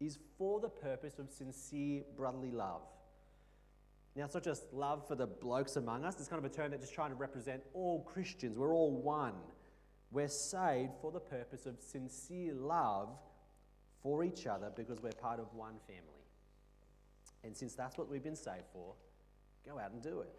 is 0.00 0.18
for 0.36 0.60
the 0.60 0.68
purpose 0.68 1.18
of 1.18 1.30
sincere 1.30 2.02
brotherly 2.16 2.50
love. 2.50 2.82
Now, 4.16 4.24
it's 4.24 4.34
not 4.34 4.42
just 4.42 4.72
love 4.72 5.06
for 5.06 5.14
the 5.14 5.26
blokes 5.26 5.76
among 5.76 6.04
us, 6.04 6.18
it's 6.18 6.28
kind 6.28 6.44
of 6.44 6.50
a 6.50 6.54
term 6.54 6.70
that's 6.70 6.82
just 6.82 6.94
trying 6.94 7.10
to 7.10 7.16
represent 7.16 7.62
all 7.74 8.02
Christians. 8.02 8.58
We're 8.58 8.74
all 8.74 8.90
one. 8.90 9.34
We're 10.10 10.28
saved 10.28 10.92
for 11.00 11.12
the 11.12 11.20
purpose 11.20 11.66
of 11.66 11.80
sincere 11.80 12.54
love 12.54 13.10
for 14.02 14.24
each 14.24 14.46
other 14.46 14.72
because 14.74 15.00
we're 15.02 15.12
part 15.12 15.38
of 15.38 15.52
one 15.54 15.74
family. 15.86 16.02
And 17.44 17.56
since 17.56 17.74
that's 17.74 17.98
what 17.98 18.08
we've 18.08 18.22
been 18.22 18.36
saved 18.36 18.64
for, 18.72 18.94
go 19.66 19.78
out 19.78 19.92
and 19.92 20.02
do 20.02 20.20
it. 20.20 20.34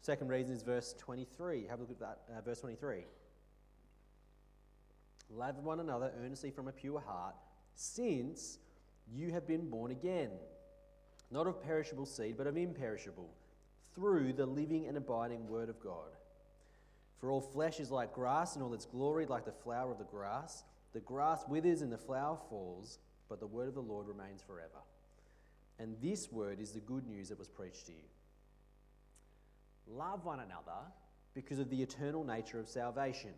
Second 0.00 0.28
reason 0.28 0.54
is 0.54 0.62
verse 0.62 0.94
23. 0.98 1.66
Have 1.68 1.78
a 1.78 1.82
look 1.82 1.90
at 1.90 2.00
that, 2.00 2.18
uh, 2.36 2.40
verse 2.40 2.60
23. 2.60 3.04
Love 5.30 5.58
one 5.58 5.80
another 5.80 6.12
earnestly 6.22 6.50
from 6.50 6.68
a 6.68 6.72
pure 6.72 7.00
heart, 7.00 7.34
since 7.74 8.58
you 9.12 9.30
have 9.30 9.46
been 9.46 9.68
born 9.68 9.90
again, 9.90 10.30
not 11.30 11.46
of 11.46 11.62
perishable 11.62 12.06
seed, 12.06 12.36
but 12.36 12.46
of 12.46 12.56
imperishable, 12.56 13.30
through 13.94 14.32
the 14.32 14.46
living 14.46 14.86
and 14.86 14.96
abiding 14.96 15.48
Word 15.48 15.68
of 15.68 15.80
God. 15.80 16.16
For 17.18 17.30
all 17.30 17.40
flesh 17.40 17.78
is 17.78 17.90
like 17.90 18.14
grass, 18.14 18.54
and 18.56 18.64
all 18.64 18.72
its 18.72 18.86
glory 18.86 19.26
like 19.26 19.44
the 19.44 19.52
flower 19.52 19.92
of 19.92 19.98
the 19.98 20.04
grass. 20.04 20.64
The 20.92 21.00
grass 21.00 21.44
withers 21.46 21.82
and 21.82 21.92
the 21.92 21.98
flower 21.98 22.38
falls, 22.48 22.98
but 23.28 23.38
the 23.38 23.46
word 23.46 23.68
of 23.68 23.74
the 23.74 23.82
Lord 23.82 24.08
remains 24.08 24.42
forever. 24.42 24.80
And 25.78 25.96
this 26.02 26.32
word 26.32 26.60
is 26.60 26.72
the 26.72 26.80
good 26.80 27.06
news 27.06 27.28
that 27.28 27.38
was 27.38 27.48
preached 27.48 27.86
to 27.86 27.92
you. 27.92 28.08
Love 29.96 30.24
one 30.24 30.40
another 30.40 30.80
because 31.34 31.58
of 31.58 31.68
the 31.70 31.82
eternal 31.82 32.24
nature 32.24 32.60
of 32.60 32.68
salvation. 32.68 33.30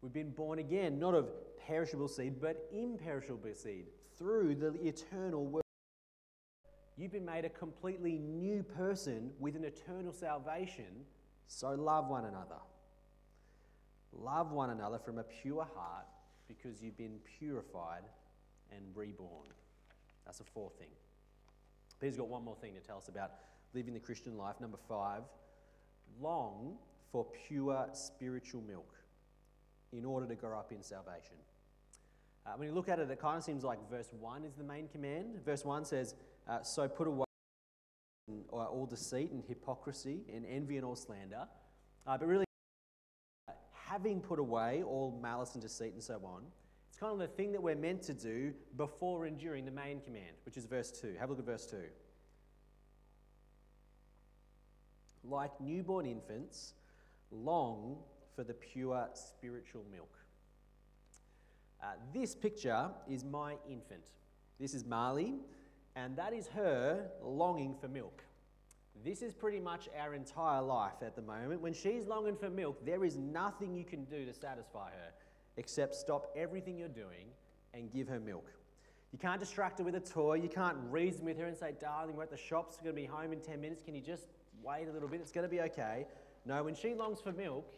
We've 0.00 0.12
been 0.12 0.30
born 0.30 0.58
again, 0.58 0.98
not 0.98 1.14
of 1.14 1.28
perishable 1.66 2.08
seed, 2.08 2.40
but 2.40 2.68
imperishable 2.72 3.54
seed, 3.54 3.86
through 4.18 4.56
the 4.56 4.74
eternal 4.86 5.46
word. 5.46 5.62
You've 6.96 7.12
been 7.12 7.24
made 7.24 7.44
a 7.44 7.48
completely 7.48 8.18
new 8.18 8.62
person 8.62 9.30
with 9.38 9.56
an 9.56 9.64
eternal 9.64 10.12
salvation, 10.12 11.04
so 11.46 11.70
love 11.70 12.08
one 12.08 12.24
another. 12.24 12.60
Love 14.12 14.50
one 14.50 14.70
another 14.70 14.98
from 14.98 15.18
a 15.18 15.22
pure 15.22 15.66
heart 15.74 16.06
because 16.48 16.82
you've 16.82 16.98
been 16.98 17.18
purified 17.38 18.02
and 18.70 18.82
reborn. 18.94 19.48
That's 20.24 20.38
the 20.38 20.44
fourth 20.44 20.78
thing. 20.78 20.88
Peter's 22.00 22.16
got 22.16 22.28
one 22.28 22.44
more 22.44 22.56
thing 22.56 22.74
to 22.74 22.80
tell 22.80 22.98
us 22.98 23.08
about 23.08 23.30
living 23.74 23.94
the 23.94 24.00
Christian 24.00 24.36
life. 24.36 24.56
Number 24.60 24.78
five, 24.88 25.22
long 26.20 26.76
for 27.10 27.26
pure 27.46 27.86
spiritual 27.92 28.62
milk 28.62 28.94
in 29.92 30.04
order 30.04 30.26
to 30.26 30.34
grow 30.34 30.58
up 30.58 30.72
in 30.72 30.82
salvation. 30.82 31.36
Uh, 32.44 32.50
when 32.56 32.68
you 32.68 32.74
look 32.74 32.88
at 32.88 32.98
it, 32.98 33.10
it 33.10 33.20
kind 33.20 33.36
of 33.36 33.44
seems 33.44 33.62
like 33.62 33.78
verse 33.90 34.08
1 34.18 34.44
is 34.44 34.54
the 34.54 34.64
main 34.64 34.88
command. 34.88 35.38
Verse 35.44 35.64
1 35.64 35.84
says, 35.84 36.14
uh, 36.48 36.62
So 36.62 36.88
put 36.88 37.06
away 37.06 37.24
all 38.50 38.86
deceit 38.88 39.30
and 39.30 39.42
hypocrisy 39.46 40.22
and 40.32 40.44
envy 40.46 40.76
and 40.76 40.84
all 40.84 40.96
slander. 40.96 41.46
Uh, 42.06 42.18
but 42.18 42.26
really, 42.26 42.44
having 43.72 44.20
put 44.20 44.38
away 44.38 44.82
all 44.82 45.18
malice 45.22 45.54
and 45.54 45.62
deceit 45.62 45.92
and 45.92 46.02
so 46.02 46.20
on, 46.24 46.42
it's 46.88 46.98
kind 46.98 47.12
of 47.12 47.18
the 47.18 47.28
thing 47.28 47.52
that 47.52 47.62
we're 47.62 47.76
meant 47.76 48.02
to 48.02 48.14
do 48.14 48.52
before 48.76 49.26
enduring 49.26 49.64
the 49.64 49.70
main 49.70 50.00
command, 50.00 50.36
which 50.44 50.56
is 50.56 50.66
verse 50.66 50.90
2. 50.90 51.14
Have 51.18 51.28
a 51.28 51.32
look 51.32 51.38
at 51.38 51.46
verse 51.46 51.66
2. 51.66 51.76
Like 55.24 55.52
newborn 55.60 56.06
infants, 56.06 56.74
long 57.30 57.96
for 58.34 58.44
the 58.44 58.54
pure 58.54 59.08
spiritual 59.14 59.84
milk. 59.92 60.10
Uh, 61.82 61.86
this 62.14 62.34
picture 62.34 62.88
is 63.08 63.24
my 63.24 63.56
infant. 63.68 64.10
This 64.60 64.74
is 64.74 64.84
Marley, 64.84 65.34
and 65.96 66.16
that 66.16 66.32
is 66.32 66.46
her 66.48 67.08
longing 67.22 67.74
for 67.80 67.88
milk. 67.88 68.22
This 69.04 69.22
is 69.22 69.34
pretty 69.34 69.58
much 69.58 69.88
our 69.98 70.14
entire 70.14 70.62
life 70.62 71.02
at 71.02 71.16
the 71.16 71.22
moment. 71.22 71.60
When 71.60 71.72
she's 71.72 72.06
longing 72.06 72.36
for 72.36 72.50
milk, 72.50 72.84
there 72.84 73.04
is 73.04 73.16
nothing 73.16 73.74
you 73.74 73.84
can 73.84 74.04
do 74.04 74.24
to 74.24 74.32
satisfy 74.32 74.90
her 74.90 75.12
except 75.56 75.94
stop 75.94 76.30
everything 76.36 76.78
you're 76.78 76.88
doing 76.88 77.26
and 77.74 77.90
give 77.90 78.06
her 78.08 78.20
milk. 78.20 78.46
You 79.12 79.18
can't 79.18 79.40
distract 79.40 79.78
her 79.78 79.84
with 79.84 79.94
a 79.94 80.00
toy. 80.00 80.34
You 80.34 80.48
can't 80.48 80.76
reason 80.88 81.24
with 81.24 81.38
her 81.38 81.46
and 81.46 81.56
say, 81.56 81.74
Darling, 81.78 82.16
we're 82.16 82.22
at 82.22 82.30
the 82.30 82.36
shops, 82.36 82.78
we're 82.78 82.92
going 82.92 83.04
to 83.04 83.10
be 83.10 83.14
home 83.14 83.32
in 83.32 83.40
10 83.40 83.60
minutes. 83.60 83.82
Can 83.82 83.94
you 83.94 84.00
just 84.00 84.26
wait 84.62 84.88
a 84.88 84.92
little 84.92 85.08
bit? 85.08 85.20
It's 85.20 85.32
going 85.32 85.48
to 85.48 85.50
be 85.50 85.60
okay. 85.62 86.06
No, 86.44 86.62
when 86.62 86.74
she 86.74 86.94
longs 86.94 87.20
for 87.20 87.32
milk, 87.32 87.72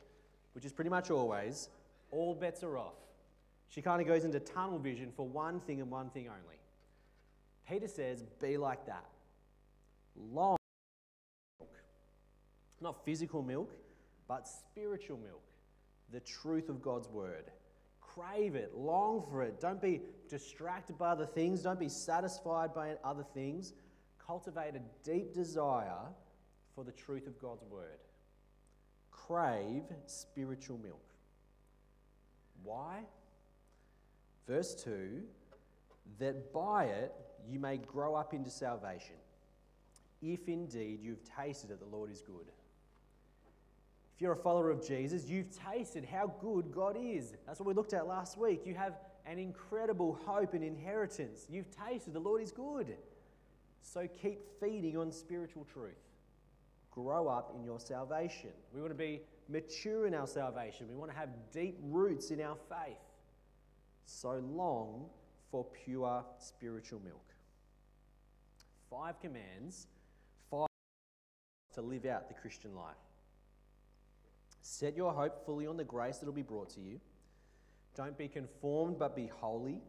which 0.54 0.64
is 0.64 0.72
pretty 0.72 0.90
much 0.90 1.10
always, 1.10 1.68
all 2.10 2.34
bets 2.34 2.62
are 2.62 2.78
off. 2.78 2.94
She 3.68 3.82
kind 3.82 4.00
of 4.00 4.06
goes 4.06 4.24
into 4.24 4.40
tunnel 4.40 4.78
vision 4.78 5.10
for 5.16 5.26
one 5.26 5.60
thing 5.60 5.80
and 5.80 5.90
one 5.90 6.10
thing 6.10 6.28
only. 6.28 6.58
Peter 7.68 7.88
says, 7.88 8.22
Be 8.40 8.56
like 8.56 8.86
that. 8.86 9.04
Long 10.16 10.56
milk. 11.58 11.70
Not 12.80 13.04
physical 13.04 13.42
milk, 13.42 13.72
but 14.28 14.46
spiritual 14.46 15.18
milk, 15.18 15.42
the 16.12 16.20
truth 16.20 16.68
of 16.68 16.82
God's 16.82 17.08
word. 17.08 17.50
Crave 18.00 18.54
it, 18.54 18.76
long 18.76 19.24
for 19.28 19.42
it. 19.42 19.60
Don't 19.60 19.82
be 19.82 20.02
distracted 20.28 20.96
by 20.96 21.10
other 21.10 21.26
things, 21.26 21.62
don't 21.62 21.80
be 21.80 21.88
satisfied 21.88 22.72
by 22.72 22.94
other 23.02 23.24
things. 23.34 23.72
Cultivate 24.24 24.74
a 24.76 24.80
deep 25.02 25.34
desire 25.34 26.06
for 26.74 26.84
the 26.84 26.92
truth 26.92 27.26
of 27.26 27.38
God's 27.38 27.64
word. 27.64 27.98
Crave 29.10 29.84
spiritual 30.06 30.78
milk. 30.78 31.04
Why? 32.62 33.00
Verse 34.46 34.74
2 34.74 35.22
that 36.18 36.52
by 36.52 36.84
it 36.84 37.12
you 37.48 37.58
may 37.58 37.76
grow 37.76 38.14
up 38.14 38.34
into 38.34 38.50
salvation, 38.50 39.16
if 40.22 40.48
indeed 40.48 41.00
you've 41.02 41.24
tasted 41.24 41.70
that 41.70 41.80
the 41.80 41.86
Lord 41.86 42.10
is 42.10 42.22
good. 42.22 42.46
If 44.14 44.22
you're 44.22 44.32
a 44.32 44.36
follower 44.36 44.70
of 44.70 44.86
Jesus, 44.86 45.28
you've 45.28 45.50
tasted 45.72 46.04
how 46.04 46.32
good 46.40 46.70
God 46.72 46.96
is. 46.98 47.34
That's 47.46 47.58
what 47.58 47.66
we 47.66 47.74
looked 47.74 47.94
at 47.94 48.06
last 48.06 48.38
week. 48.38 48.62
You 48.64 48.74
have 48.74 48.94
an 49.26 49.38
incredible 49.38 50.18
hope 50.24 50.54
and 50.54 50.62
inheritance. 50.62 51.46
You've 51.48 51.70
tasted 51.70 52.12
the 52.12 52.20
Lord 52.20 52.40
is 52.40 52.52
good. 52.52 52.96
So 53.82 54.06
keep 54.22 54.40
feeding 54.60 54.96
on 54.96 55.10
spiritual 55.10 55.66
truth. 55.72 55.94
Grow 56.94 57.26
up 57.26 57.52
in 57.56 57.64
your 57.64 57.80
salvation. 57.80 58.50
We 58.72 58.80
want 58.80 58.92
to 58.92 58.96
be 58.96 59.22
mature 59.48 60.06
in 60.06 60.14
our 60.14 60.28
salvation. 60.28 60.86
We 60.88 60.94
want 60.94 61.10
to 61.10 61.16
have 61.16 61.28
deep 61.52 61.76
roots 61.82 62.30
in 62.30 62.40
our 62.40 62.56
faith. 62.68 62.96
So 64.06 64.40
long 64.52 65.06
for 65.50 65.66
pure 65.84 66.24
spiritual 66.38 67.00
milk. 67.04 67.34
Five 68.88 69.20
commands, 69.20 69.88
five 70.50 70.68
to 71.74 71.82
live 71.82 72.04
out 72.06 72.28
the 72.28 72.34
Christian 72.34 72.76
life. 72.76 72.94
Set 74.62 74.96
your 74.96 75.12
hope 75.12 75.44
fully 75.44 75.66
on 75.66 75.76
the 75.76 75.84
grace 75.84 76.18
that 76.18 76.26
will 76.26 76.32
be 76.32 76.42
brought 76.42 76.70
to 76.70 76.80
you. 76.80 77.00
Don't 77.96 78.16
be 78.16 78.28
conformed, 78.28 78.98
but 78.98 79.16
be 79.16 79.26
holy. 79.26 79.82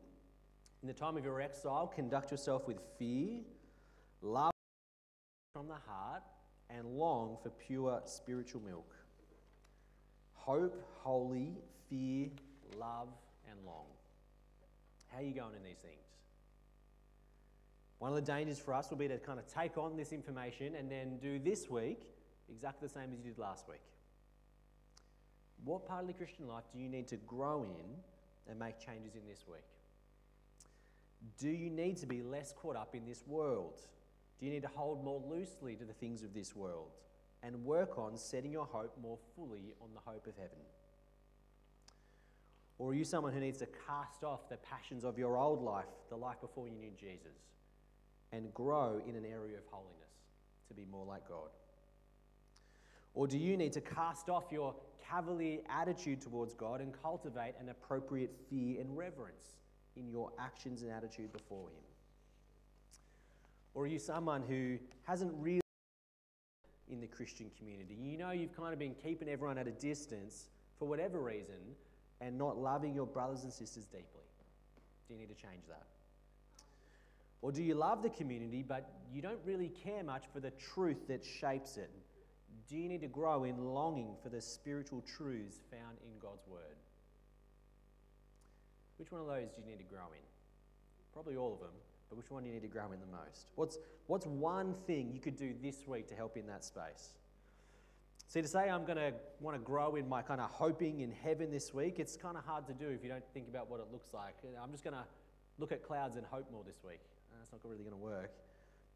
In 0.82 0.88
the 0.88 0.94
time 0.94 1.18
of 1.18 1.24
your 1.24 1.40
exile, 1.40 1.92
conduct 1.94 2.32
yourself 2.32 2.68
with 2.68 2.78
fear, 2.98 3.42
love 4.22 4.52
from 5.54 5.68
the 5.68 5.78
heart, 5.88 6.24
and 6.70 6.86
long 6.98 7.38
for 7.42 7.50
pure 7.50 8.02
spiritual 8.06 8.62
milk. 8.62 8.96
Hope, 10.34 10.84
holy, 11.02 11.54
fear, 11.90 12.28
love, 12.78 13.10
and 13.50 13.60
long. 13.66 13.86
How 15.12 15.20
are 15.20 15.24
you 15.24 15.34
going 15.34 15.56
in 15.56 15.64
these 15.64 15.78
things? 15.78 15.96
One 18.00 18.12
of 18.12 18.16
the 18.16 18.32
dangers 18.32 18.60
for 18.60 18.74
us 18.74 18.90
will 18.90 18.98
be 18.98 19.08
to 19.08 19.18
kind 19.18 19.40
of 19.40 19.48
take 19.48 19.78
on 19.78 19.96
this 19.96 20.12
information 20.12 20.76
and 20.76 20.92
then 20.92 21.18
do 21.18 21.40
this 21.40 21.70
week 21.70 22.02
exactly 22.50 22.88
the 22.88 22.94
same 22.94 23.12
as 23.12 23.18
you 23.18 23.32
did 23.32 23.40
last 23.40 23.68
week. 23.68 23.82
What 25.64 25.88
part 25.88 26.02
of 26.02 26.08
the 26.08 26.14
Christian 26.14 26.48
life 26.48 26.66
do 26.74 26.80
you 26.80 26.90
need 26.90 27.08
to 27.08 27.16
grow 27.18 27.64
in 27.64 28.50
and 28.50 28.60
make 28.60 28.80
changes 28.80 29.16
in 29.16 29.22
this 29.28 29.46
week? 29.48 29.64
Do 31.40 31.50
you 31.50 31.70
need 31.70 31.98
to 31.98 32.06
be 32.06 32.22
less 32.22 32.54
caught 32.56 32.76
up 32.76 32.94
in 32.94 33.06
this 33.06 33.24
world? 33.26 33.80
Do 34.40 34.46
you 34.46 34.52
need 34.52 34.64
to 34.64 34.70
hold 34.76 35.04
more 35.04 35.22
loosely 35.30 35.76
to 35.76 35.86
the 35.86 35.94
things 35.94 36.24
of 36.24 36.34
this 36.34 36.56
world 36.56 36.90
and 37.44 37.64
work 37.64 37.98
on 37.98 38.18
setting 38.18 38.52
your 38.52 38.66
hope 38.66 38.98
more 39.02 39.18
fully 39.36 39.74
on 39.82 39.90
the 39.94 40.00
hope 40.04 40.28
of 40.28 40.36
heaven? 40.36 40.58
Or 42.78 42.92
are 42.92 42.94
you 42.94 43.06
someone 43.06 43.32
who 43.32 43.40
needs 43.40 43.60
to 43.60 43.68
cast 43.88 44.24
off 44.24 44.50
the 44.50 44.58
passions 44.58 45.06
of 45.06 45.18
your 45.18 45.38
old 45.38 45.62
life, 45.62 45.86
the 46.10 46.18
life 46.18 46.42
before 46.42 46.68
you 46.68 46.76
knew 46.76 46.92
Jesus, 47.00 47.38
and 48.34 48.54
grow 48.54 49.02
in 49.08 49.16
an 49.16 49.26
area 49.26 49.58
of 49.58 49.64
holiness 49.72 50.10
to 50.68 50.74
be 50.74 50.86
more 50.86 51.06
like 51.06 51.28
God? 51.28 51.50
Or 53.14 53.28
do 53.28 53.38
you 53.38 53.56
need 53.56 53.72
to 53.74 53.82
cast 53.82 54.28
off 54.28 54.46
your 54.52 54.76
cavalier 55.10 55.60
attitude 55.70 56.20
towards 56.20 56.54
God 56.54 56.82
and 56.82 56.92
cultivate 57.02 57.54
an 57.62 57.70
appropriate 57.70 58.36
fear 58.50 58.82
and 58.82 58.98
reverence 58.98 59.56
in 59.96 60.10
your 60.10 60.32
actions 60.38 60.82
and 60.82 60.92
attitude 60.92 61.32
before 61.32 61.70
Him? 61.70 61.84
Or 63.76 63.84
are 63.84 63.88
you 63.88 64.00
someone 64.00 64.42
who 64.42 64.78
hasn't 65.04 65.34
really 65.38 65.62
in 66.90 67.02
the 67.02 67.08
Christian 67.08 67.52
community? 67.58 67.96
You 68.00 68.18
know 68.18 68.32
you've 68.32 68.56
kind 68.56 68.72
of 68.74 68.80
been 68.80 68.96
keeping 68.96 69.28
everyone 69.28 69.58
at 69.58 69.68
a 69.68 69.72
distance 69.72 70.46
for 70.80 70.88
whatever 70.88 71.20
reason 71.20 71.76
and 72.22 72.38
not 72.38 72.58
loving 72.58 72.96
your 72.96 73.06
brothers 73.06 73.44
and 73.44 73.52
sisters 73.52 73.86
deeply. 73.86 74.24
Do 75.08 75.14
you 75.14 75.20
need 75.20 75.28
to 75.28 75.36
change 75.36 75.68
that? 75.68 75.84
Or 77.42 77.52
do 77.52 77.62
you 77.62 77.76
love 77.76 78.02
the 78.02 78.10
community 78.10 78.64
but 78.68 78.90
you 79.14 79.22
don't 79.22 79.40
really 79.46 79.70
care 79.84 80.04
much 80.04 80.24
for 80.34 80.40
the 80.40 80.52
truth 80.52 81.08
that 81.10 81.24
shapes 81.24 81.78
it? 81.78 81.92
Do 82.68 82.78
you 82.78 82.88
need 82.88 83.02
to 83.02 83.08
grow 83.08 83.44
in 83.44 83.58
longing 83.58 84.16
for 84.24 84.30
the 84.30 84.42
spiritual 84.42 85.04
truths 85.18 85.58
found 85.70 85.98
in 86.02 86.18
God's 86.20 86.48
Word? 86.48 86.78
Which 88.98 89.12
one 89.12 89.22
of 89.22 89.28
those 89.28 89.50
do 89.52 89.62
you 89.62 89.68
need 89.68 89.78
to 89.78 89.84
grow 89.84 90.08
in? 90.14 90.26
Probably 91.14 91.36
all 91.36 91.54
of 91.54 91.60
them, 91.60 91.76
but 92.16 92.24
which 92.24 92.32
one 92.32 92.44
do 92.44 92.50
you 92.50 92.56
need 92.56 92.62
to 92.62 92.68
grow 92.68 92.92
in 92.92 93.00
the 93.00 93.06
most? 93.06 93.52
What's, 93.56 93.78
what's 94.08 94.26
one 94.26 94.74
thing 94.88 95.12
you 95.14 95.20
could 95.20 95.36
do 95.36 95.54
this 95.62 95.86
week 95.88 96.08
to 96.08 96.16
help 96.16 96.38
in 96.38 96.48
that 96.48 96.64
space? 96.64 97.16
See, 98.28 98.42
to 98.42 98.48
say 98.48 98.70
I'm 98.70 98.86
going 98.86 98.98
to 98.98 99.14
want 99.40 99.56
to 99.56 99.64
grow 99.64 99.96
in 99.96 100.10
my 100.10 100.22
kind 100.22 100.42
of 100.42 100.50
hoping 100.50 101.02
in 101.02 101.12
heaven 101.12 101.52
this 101.52 101.74
week, 101.74 102.00
it's 102.00 102.16
kind 102.16 102.38
of 102.38 102.44
hard 102.44 102.66
to 102.68 102.74
do 102.74 102.88
if 102.90 103.04
you 103.04 103.10
don't 103.10 103.24
think 103.34 103.48
about 103.48 103.70
what 103.70 103.80
it 103.80 103.88
looks 103.92 104.14
like. 104.14 104.36
I'm 104.62 104.72
just 104.72 104.84
going 104.84 104.96
to 104.96 105.04
look 105.60 105.72
at 105.72 105.84
clouds 105.84 106.16
and 106.16 106.26
hope 106.26 106.52
more 106.52 106.64
this 106.66 106.82
week. 106.88 107.02
Uh, 107.32 107.38
that's 107.40 107.52
not 107.52 107.62
really 107.64 107.84
going 107.84 107.96
to 107.96 108.02
work. 108.02 108.32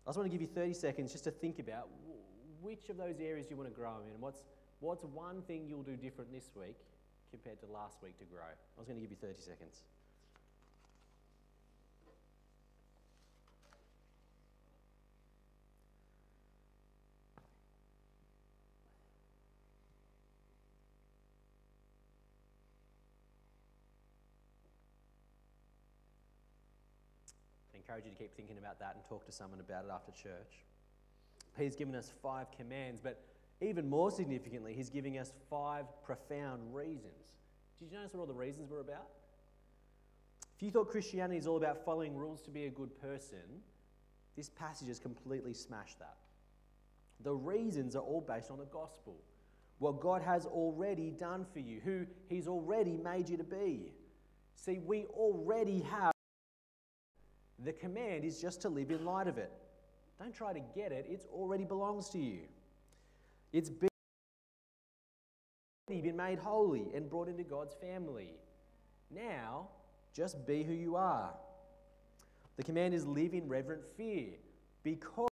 I 0.05 0.09
just 0.09 0.17
want 0.17 0.31
to 0.31 0.35
give 0.35 0.41
you 0.41 0.47
30 0.47 0.73
seconds 0.73 1.11
just 1.11 1.25
to 1.25 1.31
think 1.31 1.59
about 1.59 1.89
which 2.61 2.89
of 2.89 2.97
those 2.97 3.19
areas 3.19 3.47
you 3.49 3.55
want 3.55 3.69
to 3.69 3.75
grow 3.75 3.97
in 4.05 4.13
and 4.13 4.21
what's, 4.21 4.43
what's 4.79 5.03
one 5.03 5.41
thing 5.43 5.67
you'll 5.67 5.83
do 5.83 5.95
different 5.95 6.31
this 6.33 6.49
week 6.55 6.77
compared 7.29 7.59
to 7.59 7.67
last 7.67 8.01
week 8.01 8.17
to 8.17 8.25
grow. 8.25 8.41
I 8.41 8.79
was 8.79 8.87
going 8.87 8.97
to 8.97 9.01
give 9.01 9.11
you 9.11 9.17
30 9.21 9.39
seconds. 9.39 9.83
Encourage 27.99 28.05
you 28.05 28.17
to 28.17 28.23
keep 28.23 28.35
thinking 28.35 28.57
about 28.57 28.79
that 28.79 28.95
and 28.95 29.03
talk 29.05 29.25
to 29.25 29.31
someone 29.31 29.59
about 29.59 29.85
it 29.85 29.91
after 29.91 30.11
church. 30.11 30.63
He's 31.57 31.75
given 31.75 31.95
us 31.95 32.11
five 32.21 32.47
commands, 32.55 33.01
but 33.01 33.21
even 33.61 33.89
more 33.89 34.11
significantly, 34.11 34.73
he's 34.73 34.89
giving 34.89 35.17
us 35.17 35.33
five 35.49 35.85
profound 36.03 36.73
reasons. 36.73 37.33
Did 37.77 37.91
you 37.91 37.97
notice 37.97 38.13
what 38.13 38.21
all 38.21 38.27
the 38.27 38.33
reasons 38.33 38.69
were 38.69 38.79
about? 38.79 39.07
If 40.55 40.63
you 40.63 40.71
thought 40.71 40.89
Christianity 40.89 41.37
is 41.37 41.47
all 41.47 41.57
about 41.57 41.83
following 41.83 42.15
rules 42.15 42.41
to 42.43 42.51
be 42.51 42.65
a 42.65 42.69
good 42.69 42.99
person, 43.01 43.61
this 44.37 44.49
passage 44.49 44.87
has 44.87 44.99
completely 44.99 45.53
smashed 45.53 45.99
that. 45.99 46.17
The 47.21 47.33
reasons 47.33 47.95
are 47.95 48.03
all 48.03 48.21
based 48.21 48.51
on 48.51 48.59
the 48.59 48.65
gospel. 48.65 49.17
What 49.79 49.99
God 49.99 50.21
has 50.21 50.45
already 50.45 51.11
done 51.11 51.45
for 51.51 51.59
you, 51.59 51.81
who 51.83 52.05
He's 52.29 52.47
already 52.47 52.97
made 52.97 53.29
you 53.29 53.37
to 53.37 53.43
be. 53.43 53.91
See, 54.55 54.79
we 54.85 55.05
already 55.05 55.81
have 55.81 56.13
the 57.63 57.73
command 57.73 58.23
is 58.23 58.41
just 58.41 58.61
to 58.61 58.69
live 58.69 58.91
in 58.91 59.05
light 59.05 59.27
of 59.27 59.37
it. 59.37 59.51
Don't 60.19 60.33
try 60.33 60.53
to 60.53 60.61
get 60.75 60.91
it, 60.91 61.05
it 61.09 61.25
already 61.31 61.63
belongs 61.63 62.09
to 62.09 62.19
you. 62.19 62.41
It's 63.51 63.69
been 63.69 63.89
been 65.97 66.15
made 66.15 66.37
holy 66.37 66.85
and 66.93 67.09
brought 67.09 67.27
into 67.27 67.43
God's 67.43 67.73
family. 67.73 68.29
Now, 69.09 69.69
just 70.13 70.45
be 70.45 70.63
who 70.63 70.73
you 70.73 70.95
are. 70.95 71.33
The 72.57 72.63
command 72.63 72.93
is 72.93 73.07
live 73.07 73.33
in 73.33 73.47
reverent 73.47 73.81
fear 73.97 74.27
because 74.83 75.29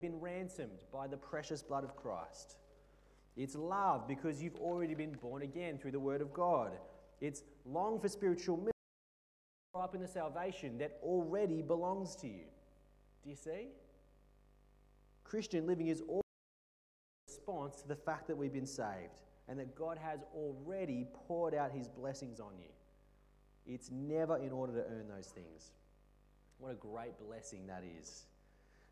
you've 0.00 0.12
been 0.12 0.20
ransomed 0.20 0.84
by 0.92 1.08
the 1.08 1.16
precious 1.16 1.62
blood 1.62 1.82
of 1.82 1.96
Christ. 1.96 2.56
It's 3.36 3.56
love 3.56 4.06
because 4.06 4.42
you've 4.42 4.56
already 4.56 4.94
been 4.94 5.16
born 5.20 5.42
again 5.42 5.78
through 5.78 5.92
the 5.92 6.00
word 6.00 6.20
of 6.20 6.32
God. 6.32 6.72
It's 7.20 7.42
long 7.64 7.98
for 7.98 8.08
spiritual 8.08 8.58
up 9.92 9.94
in 9.94 10.00
the 10.00 10.08
salvation 10.08 10.78
that 10.78 10.98
already 11.02 11.60
belongs 11.60 12.16
to 12.16 12.26
you. 12.26 12.44
Do 13.22 13.28
you 13.28 13.36
see? 13.36 13.68
Christian 15.22 15.66
living 15.66 15.88
is 15.88 16.02
all 16.08 16.22
response 17.28 17.82
to 17.82 17.88
the 17.88 17.96
fact 17.96 18.26
that 18.28 18.36
we've 18.36 18.52
been 18.52 18.66
saved 18.66 19.20
and 19.48 19.58
that 19.58 19.74
God 19.74 19.98
has 19.98 20.20
already 20.34 21.06
poured 21.26 21.54
out 21.54 21.72
his 21.72 21.88
blessings 21.88 22.40
on 22.40 22.52
you. 22.58 22.70
It's 23.66 23.90
never 23.90 24.38
in 24.38 24.50
order 24.50 24.72
to 24.72 24.84
earn 24.88 25.08
those 25.14 25.26
things. 25.26 25.72
What 26.58 26.72
a 26.72 26.74
great 26.74 27.18
blessing 27.28 27.66
that 27.66 27.84
is. 28.00 28.24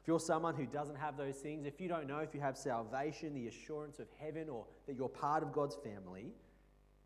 If 0.03 0.09
you're 0.09 0.21
someone 0.21 0.55
who 0.55 0.67
doesn't 0.67 0.97
have 0.97 1.17
those 1.17 1.37
things, 1.37 1.67
if 1.67 1.81
you 1.81 1.89
don't 1.89 2.09
know 2.09 2.19
if 2.19 2.35
you 2.35 2.41
have 2.41 2.59
salvation, 2.59 3.33
the 3.33 3.47
assurance 3.47 3.99
of 4.01 4.07
heaven, 4.19 4.51
or 4.51 4.67
that 4.87 4.97
you're 4.97 5.09
part 5.09 5.43
of 5.43 5.53
God's 5.53 5.77
family, 5.77 6.33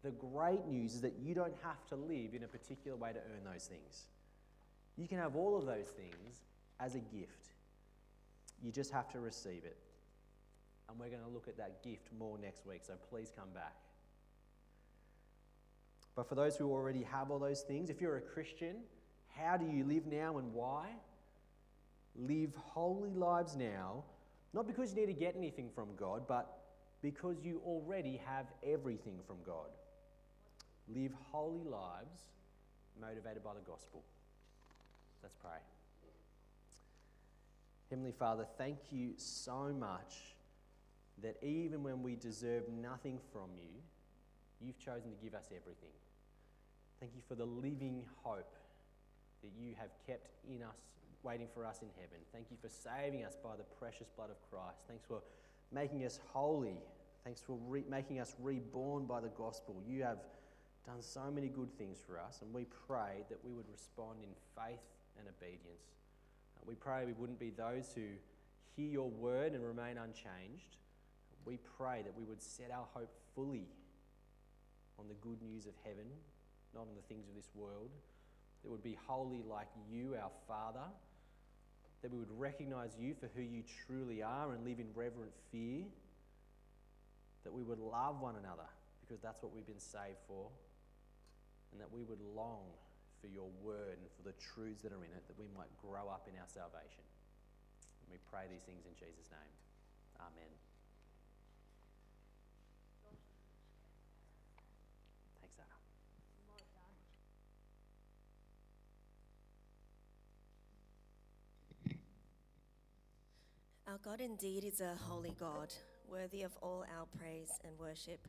the 0.05 0.11
great 0.11 0.67
news 0.67 0.95
is 0.95 1.01
that 1.01 1.15
you 1.19 1.35
don't 1.35 1.55
have 1.63 1.85
to 1.89 1.97
live 1.97 2.35
in 2.35 2.45
a 2.45 2.47
particular 2.47 2.95
way 2.97 3.13
to 3.13 3.19
earn 3.19 3.51
those 3.51 3.65
things. 3.65 4.05
You 4.97 5.09
can 5.09 5.19
have 5.19 5.35
all 5.35 5.57
of 5.57 5.65
those 5.65 5.89
things 5.89 6.43
as 6.79 6.95
a 6.95 6.99
gift. 6.99 7.49
You 8.63 8.71
just 8.71 8.93
have 8.93 9.11
to 9.13 9.19
receive 9.19 9.65
it. 9.65 9.79
And 10.89 11.01
we're 11.01 11.09
going 11.09 11.23
to 11.23 11.31
look 11.31 11.49
at 11.49 11.57
that 11.57 11.83
gift 11.83 12.11
more 12.19 12.39
next 12.39 12.67
week, 12.67 12.83
so 12.87 12.93
please 13.11 13.33
come 13.35 13.49
back. 13.55 13.75
But 16.15 16.29
for 16.29 16.35
those 16.35 16.55
who 16.55 16.71
already 16.71 17.03
have 17.11 17.31
all 17.31 17.39
those 17.39 17.63
things, 17.63 17.89
if 17.89 18.01
you're 18.01 18.19
a 18.19 18.21
Christian, 18.21 18.77
how 19.35 19.57
do 19.57 19.65
you 19.65 19.85
live 19.85 20.07
now 20.07 20.37
and 20.37 20.53
why? 20.53 20.89
Live 22.15 22.55
holy 22.57 23.15
lives 23.15 23.57
now, 23.57 24.05
not 24.53 24.67
because 24.67 24.91
you 24.91 25.01
need 25.01 25.07
to 25.07 25.19
get 25.19 25.35
anything 25.35 25.71
from 25.75 25.89
God, 25.97 26.29
but 26.29 26.59
because 27.01 27.37
you 27.43 27.63
already 27.65 28.21
have 28.27 28.47
everything 28.63 29.19
from 29.27 29.37
God. 29.45 29.71
Live 30.89 31.13
holy 31.33 31.65
lives 31.65 32.21
motivated 33.01 33.43
by 33.43 33.55
the 33.55 33.61
gospel. 33.61 34.03
Let's 35.23 35.35
pray. 35.37 35.59
Heavenly 37.91 38.13
Father, 38.13 38.47
thank 38.59 38.79
you 38.91 39.13
so 39.17 39.73
much 39.79 40.35
that 41.23 41.37
even 41.43 41.83
when 41.83 42.03
we 42.03 42.17
deserve 42.17 42.65
nothing 42.69 43.19
from 43.33 43.51
you, 43.57 43.71
you've 44.61 44.79
chosen 44.79 45.11
to 45.11 45.17
give 45.23 45.35
us 45.35 45.47
everything. 45.47 45.95
Thank 47.01 47.13
you 47.15 47.23
for 47.29 47.35
the 47.35 47.45
living 47.45 48.05
hope 48.23 48.55
that 49.43 49.51
you 49.59 49.75
have 49.79 49.91
kept 50.07 50.29
in 50.49 50.63
us, 50.63 50.77
waiting 51.23 51.49
for 51.55 51.65
us 51.67 51.83
in 51.83 51.89
heaven. 51.97 52.19
Thank 52.33 52.47
you 52.51 52.57
for 52.61 52.69
saving 52.69 53.25
us 53.25 53.37
by 53.43 53.57
the 53.57 53.65
precious 53.79 54.09
blood 54.17 54.31
of 54.31 54.37
Christ. 54.51 54.81
Thanks 54.89 55.05
for 55.07 55.21
making 55.71 56.05
us 56.05 56.19
holy. 56.33 56.79
Thanks 57.25 57.41
for 57.41 57.57
re- 57.69 57.85
making 57.89 58.21
us 58.21 58.35
reborn 58.41 59.05
by 59.05 59.21
the 59.21 59.29
gospel. 59.29 59.83
You 59.87 60.03
have 60.03 60.19
done 60.87 61.01
so 61.01 61.31
many 61.33 61.49
good 61.49 61.73
things 61.79 61.99
for 62.07 62.19
us, 62.19 62.41
and 62.43 62.53
we 62.53 62.67
pray 62.87 63.25
that 63.31 63.39
we 63.45 63.53
would 63.53 63.69
respond 63.73 64.19
in 64.23 64.31
faith 64.55 64.85
and 65.19 65.27
obedience. 65.29 65.97
Uh, 66.57 66.65
we 66.67 66.75
pray 66.75 67.05
we 67.05 67.13
wouldn't 67.13 67.39
be 67.39 67.51
those 67.51 67.93
who 67.95 68.03
hear 68.77 68.91
your 68.91 69.09
word 69.09 69.53
and 69.53 69.65
remain 69.65 69.97
unchanged. 69.97 70.77
We 71.45 71.59
pray 71.79 72.03
that 72.03 72.17
we 72.17 72.25
would 72.25 72.43
set 72.43 72.71
our 72.71 72.87
hope 72.93 73.13
fully 73.35 73.69
on 74.99 75.09
the 75.09 75.15
good 75.15 75.41
news 75.43 75.67
of 75.67 75.73
heaven, 75.85 76.07
not 76.75 76.83
on 76.83 76.95
the 76.97 77.15
things 77.15 77.29
of 77.29 77.35
this 77.35 77.51
world. 77.55 77.91
That 78.63 78.71
would 78.71 78.83
be 78.83 78.97
holy 79.07 79.43
like 79.49 79.69
you, 79.91 80.17
our 80.21 80.31
Father. 80.49 80.89
That 82.03 82.13
we 82.13 82.19
would 82.19 82.39
recognize 82.39 82.93
you 82.99 83.15
for 83.15 83.31
who 83.35 83.43
you 83.43 83.63
truly 83.87 84.23
are 84.23 84.53
and 84.53 84.65
live 84.65 84.79
in 84.79 84.87
reverent 84.95 85.33
fear. 85.51 85.85
That 87.45 87.53
we 87.53 87.63
would 87.63 87.79
love 87.79 88.21
one 88.21 88.35
another 88.37 88.69
because 89.01 89.21
that's 89.23 89.43
what 89.43 89.55
we've 89.55 89.67
been 89.67 89.79
saved 89.79 90.21
for. 90.27 90.49
And 91.75 91.83
that 91.83 91.91
we 91.91 92.07
would 92.07 92.23
long 92.23 92.71
for 93.19 93.27
your 93.27 93.51
word 93.67 93.99
and 93.99 94.07
for 94.15 94.23
the 94.23 94.37
truths 94.39 94.87
that 94.87 94.95
are 94.95 95.03
in 95.03 95.11
it, 95.11 95.27
that 95.27 95.35
we 95.35 95.51
might 95.59 95.75
grow 95.83 96.07
up 96.07 96.31
in 96.31 96.39
our 96.39 96.47
salvation. 96.47 97.03
And 97.03 98.15
we 98.15 98.19
pray 98.31 98.47
these 98.47 98.63
things 98.63 98.87
in 98.87 98.95
Jesus' 98.95 99.27
name. 99.35 99.55
Amen. 100.23 100.55
Thanks, 105.43 105.59
Anna. 105.59 105.75
Our 113.91 113.99
God 113.99 114.21
indeed 114.21 114.63
is 114.65 114.81
a 114.81 114.95
holy 115.09 115.35
God, 115.41 115.75
worthy 116.09 116.43
of 116.43 116.53
all 116.63 116.85
our 116.97 117.07
praise 117.19 117.51
and 117.65 117.77
worship. 117.79 118.29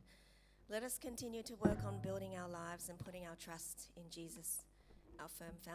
Let 0.68 0.82
us 0.82 0.98
continue 0.98 1.44
to 1.44 1.54
work 1.64 1.78
on 1.86 2.00
building 2.02 2.36
our 2.36 2.48
lives 2.48 2.88
and 2.88 2.98
putting 2.98 3.24
our 3.24 3.36
trust 3.36 3.90
in 3.96 4.02
Jesus, 4.10 4.64
our 5.20 5.28
firm 5.28 5.54
foundation. 5.62 5.62